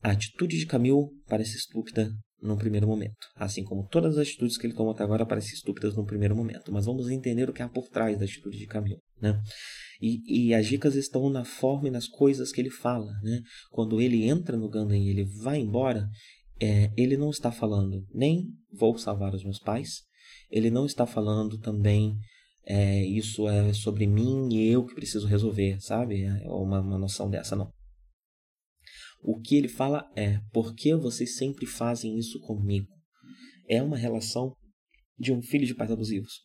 [0.03, 2.11] A atitude de Camil parece estúpida
[2.45, 5.97] num primeiro momento, assim como todas as atitudes que ele toma até agora parecem estúpidas
[5.97, 6.71] num primeiro momento.
[6.71, 9.41] Mas vamos entender o que há por trás da atitude de Camil, né?
[10.01, 13.41] E, e as dicas estão na forma e nas coisas que ele fala, né?
[13.71, 16.07] Quando ele entra no Gundam e ele vai embora,
[16.61, 20.03] é, ele não está falando nem vou salvar os meus pais,
[20.51, 22.15] ele não está falando também
[22.67, 26.25] é, isso é sobre mim e eu que preciso resolver, sabe?
[26.25, 27.71] É uma, uma noção dessa, não.
[29.23, 32.89] O que ele fala é: por que vocês sempre fazem isso comigo?
[33.69, 34.55] É uma relação
[35.19, 36.43] de um filho de pais abusivos.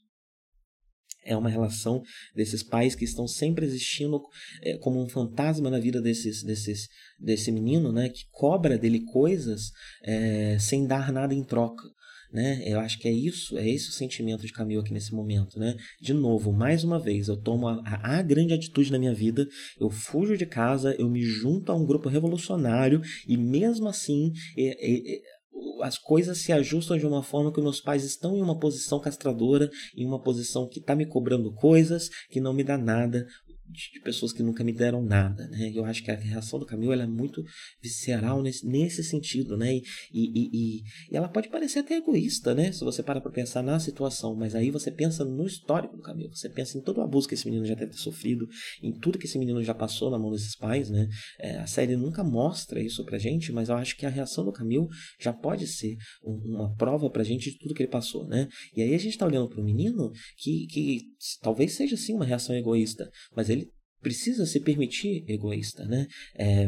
[1.25, 2.01] É uma relação
[2.33, 4.21] desses pais que estão sempre existindo
[4.63, 6.87] é, como um fantasma na vida desses, desses,
[7.19, 8.09] desse menino, né?
[8.09, 9.71] Que cobra dele coisas
[10.03, 11.83] é, sem dar nada em troca
[12.31, 12.61] né?
[12.65, 15.75] Eu acho que é isso, é esse o sentimento de Camilo aqui nesse momento, né?
[15.99, 19.47] De novo, mais uma vez, eu tomo a, a, grande atitude na minha vida,
[19.79, 24.67] eu fujo de casa, eu me junto a um grupo revolucionário e mesmo assim é,
[24.67, 25.39] é, é
[25.81, 29.69] as coisas se ajustam de uma forma que meus pais estão em uma posição castradora,
[29.95, 33.25] em uma posição que está me cobrando coisas, que não me dá nada
[33.69, 35.71] de pessoas que nunca me deram nada, né?
[35.73, 37.43] Eu acho que a reação do Camilo é muito
[37.81, 39.75] visceral nesse, nesse sentido, né?
[39.75, 42.71] E, e, e, e, ela pode parecer até egoísta, né?
[42.71, 46.35] Se você para para pensar na situação, mas aí você pensa no histórico do Camilo,
[46.35, 48.47] você pensa em todo o abuso que esse menino já deve ter sofrido,
[48.81, 51.07] em tudo que esse menino já passou na mão desses pais, né?
[51.39, 54.51] É, a série nunca mostra isso pra gente, mas eu acho que a reação do
[54.51, 54.87] Camilo
[55.19, 58.47] já pode ser uma prova pra gente de tudo que ele passou, né?
[58.75, 61.01] E aí a gente tá olhando pro menino que, que
[61.41, 63.58] talvez seja sim uma reação egoísta, mas ele
[64.01, 66.07] precisa se permitir egoísta, né?
[66.35, 66.67] É,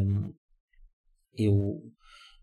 [1.38, 1.54] eu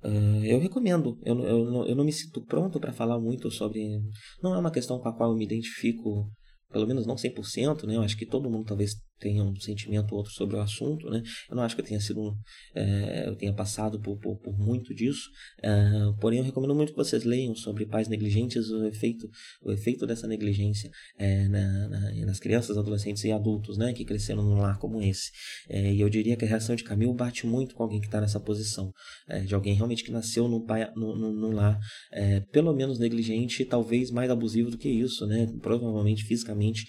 [0.05, 1.19] uh, eu recomendo.
[1.25, 4.01] Eu, eu, eu não me sinto pronto para falar muito sobre.
[4.43, 6.31] Não é uma questão com a qual eu me identifico,
[6.71, 7.97] pelo menos não 100%, né?
[7.97, 11.23] Eu acho que todo mundo talvez tenha um sentimento ou outro sobre o assunto, né?
[11.49, 12.37] Eu não acho que eu tenha sido,
[12.75, 15.29] é, eu tenha passado por, por, por muito disso,
[15.63, 15.73] é,
[16.21, 19.29] porém eu recomendo muito que vocês leiam sobre pais negligentes, o efeito,
[19.63, 23.93] o efeito dessa negligência é, na, na, nas crianças, adolescentes e adultos, né?
[23.93, 25.31] Que cresceram num lar como esse.
[25.69, 28.21] É, e eu diria que a reação de Camilo bate muito com alguém que está
[28.21, 28.93] nessa posição,
[29.29, 31.79] é, de alguém realmente que nasceu num, pai, num, num lar
[32.13, 35.47] é, pelo menos negligente, talvez mais abusivo do que isso, né?
[35.61, 36.85] Provavelmente fisicamente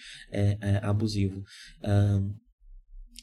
[0.81, 1.43] abusivo.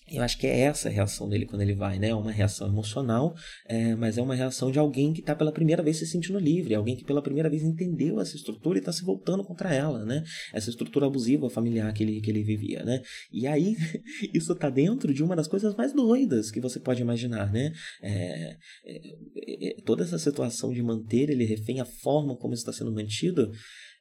[0.09, 2.11] Eu acho que é essa a reação dele quando ele vai, né?
[2.11, 3.35] É uma reação emocional,
[3.67, 6.75] é, mas é uma reação de alguém que está pela primeira vez se sentindo livre,
[6.75, 10.23] alguém que pela primeira vez entendeu essa estrutura e está se voltando contra ela, né?
[10.55, 13.03] Essa estrutura abusiva familiar que ele, que ele vivia, né?
[13.33, 13.75] E aí,
[14.33, 17.73] isso está dentro de uma das coisas mais doidas que você pode imaginar, né?
[18.01, 22.93] É, é, é toda essa situação de manter ele refém, a forma como está sendo
[22.93, 23.51] mantido,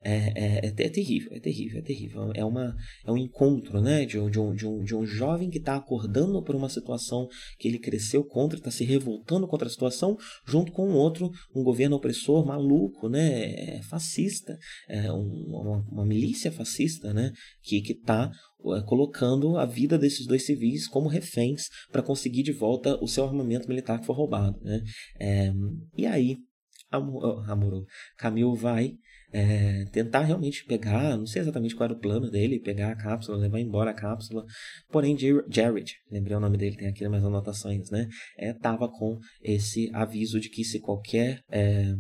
[0.06, 2.32] é, é, é, terrível, é terrível, é terrível.
[2.36, 5.50] É, uma, é um encontro né, de, um, de, um, de, um, de um jovem
[5.50, 7.28] que está acordando por uma situação
[7.58, 11.64] que ele cresceu contra, está se revoltando contra a situação, junto com um outro, um
[11.64, 14.56] governo opressor maluco, né, é fascista,
[14.88, 17.32] é uma, uma milícia fascista né,
[17.64, 22.96] que está é, colocando a vida desses dois civis como reféns para conseguir de volta
[23.04, 24.60] o seu armamento militar que foi roubado.
[24.62, 24.84] Né?
[25.20, 25.52] É,
[25.98, 26.38] e aí
[26.92, 27.86] Amuro,
[28.18, 28.94] Camil vai
[29.36, 33.38] é, tentar realmente pegar, não sei exatamente qual era o plano dele, pegar a cápsula,
[33.38, 34.46] levar embora a cápsula.
[34.90, 35.18] Porém,
[35.50, 38.08] Jared, lembrei o nome dele, tem aqui mais anotações, né?
[38.38, 41.94] É, tava com esse aviso de que se qualquer é,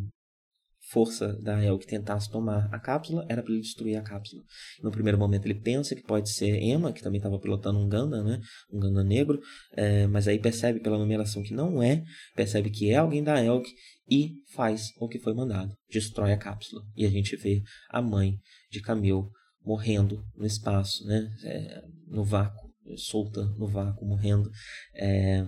[0.95, 4.41] força da Elk tentasse tomar a cápsula, era para ele destruir a cápsula.
[4.81, 8.23] No primeiro momento ele pensa que pode ser Emma, que também estava pilotando um Ganda,
[8.23, 8.39] né?
[8.71, 9.41] Um Ganda negro,
[9.73, 12.01] é, mas aí percebe pela numeração que não é,
[12.33, 13.69] percebe que é alguém da Elk
[14.09, 16.81] e faz o que foi mandado, destrói a cápsula.
[16.95, 18.37] E a gente vê a mãe
[18.71, 19.25] de Camille
[19.65, 21.29] morrendo no espaço, né?
[21.43, 22.64] É, no vácuo
[22.95, 24.49] solta no vácuo, morrendo.
[24.93, 25.43] É,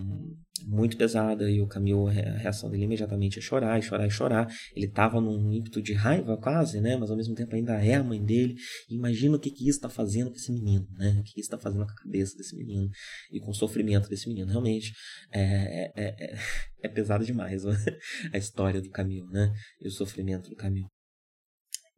[0.65, 4.47] muito pesada e o Camilo, a reação dele imediatamente é chorar, e chorar, e chorar.
[4.75, 6.97] Ele estava num ímpeto de raiva quase, né?
[6.97, 8.55] Mas ao mesmo tempo ainda é a mãe dele.
[8.89, 11.17] Imagina o que, que isso está fazendo com esse menino, né?
[11.19, 12.89] O que, que isso está fazendo com a cabeça desse menino
[13.31, 14.49] e com o sofrimento desse menino.
[14.49, 14.93] Realmente
[15.31, 16.37] é, é, é,
[16.83, 17.63] é pesado demais
[18.33, 19.53] a história do Camilo, né?
[19.81, 20.89] E o sofrimento do Camilo.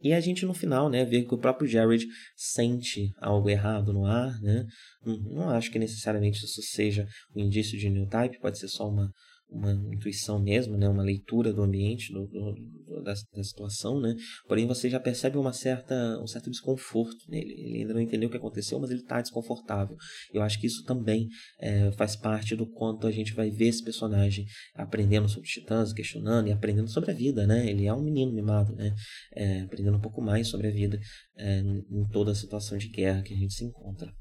[0.02, 4.06] E a gente no final, né, vê que o próprio Jared sente algo errado no
[4.06, 4.66] ar, né?
[5.06, 9.12] Não, acho que necessariamente isso seja um indício de new type, pode ser só uma,
[9.50, 14.16] uma intuição mesmo, né, uma leitura do ambiente, do, do, da, da, situação, né,
[14.47, 18.32] porém você já percebe uma certa, um certo desconforto nele, ele ainda não entendeu o
[18.32, 19.97] que aconteceu, mas ele está desconfortável,
[20.34, 21.28] eu acho que isso também
[21.60, 24.45] é, faz parte do quanto a gente vai ver esse personagem
[24.76, 28.32] aprendendo sobre os titãs, questionando e aprendendo sobre a vida, né, ele é um menino
[28.32, 28.93] mimado, né,
[29.34, 31.00] é, aprendendo um pouco mais sobre a vida
[31.38, 34.14] é, em toda a situação de guerra que a gente se encontra.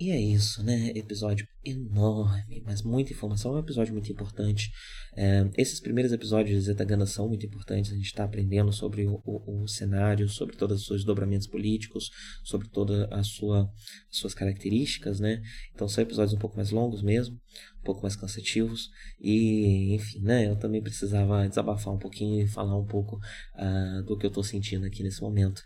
[0.00, 0.92] E é isso, né?
[0.94, 3.52] Episódio enorme, mas muita informação.
[3.52, 4.72] É um episódio muito importante.
[5.14, 7.92] É, esses primeiros episódios de Zetagana são muito importantes.
[7.92, 12.10] A gente está aprendendo sobre o, o, o, cenário, sobre todos os seus dobramentos políticos,
[12.42, 13.70] sobre todas as sua,
[14.08, 15.42] suas características, né?
[15.74, 17.34] Então são episódios um pouco mais longos mesmo,
[17.80, 18.88] um pouco mais cansativos.
[19.20, 20.48] E, enfim, né?
[20.48, 24.42] Eu também precisava desabafar um pouquinho e falar um pouco uh, do que eu estou
[24.42, 25.62] sentindo aqui nesse momento.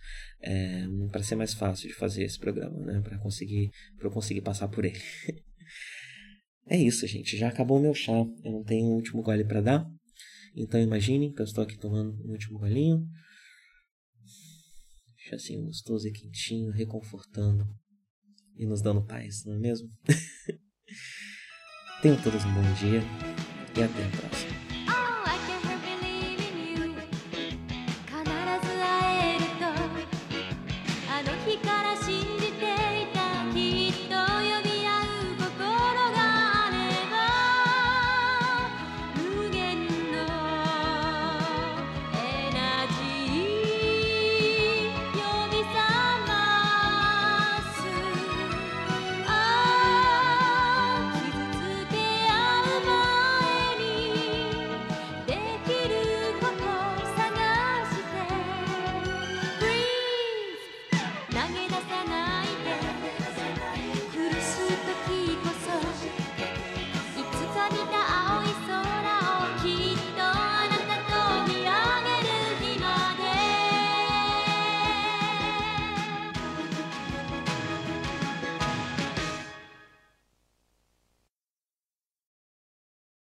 [0.47, 3.01] É, para ser mais fácil de fazer esse programa, né?
[3.01, 5.01] Para conseguir, eu conseguir passar por ele.
[6.69, 7.37] é isso, gente.
[7.37, 8.13] Já acabou meu chá.
[8.13, 9.87] Eu não tenho um último gole para dar.
[10.55, 13.09] Então imaginem que eu estou aqui tomando um último golinho.
[15.17, 17.65] Chazinho gostoso e quentinho, reconfortando
[18.57, 19.89] e nos dando paz, não é mesmo?
[22.03, 23.01] Tenham todos um bom dia
[23.77, 24.64] e até a próxima.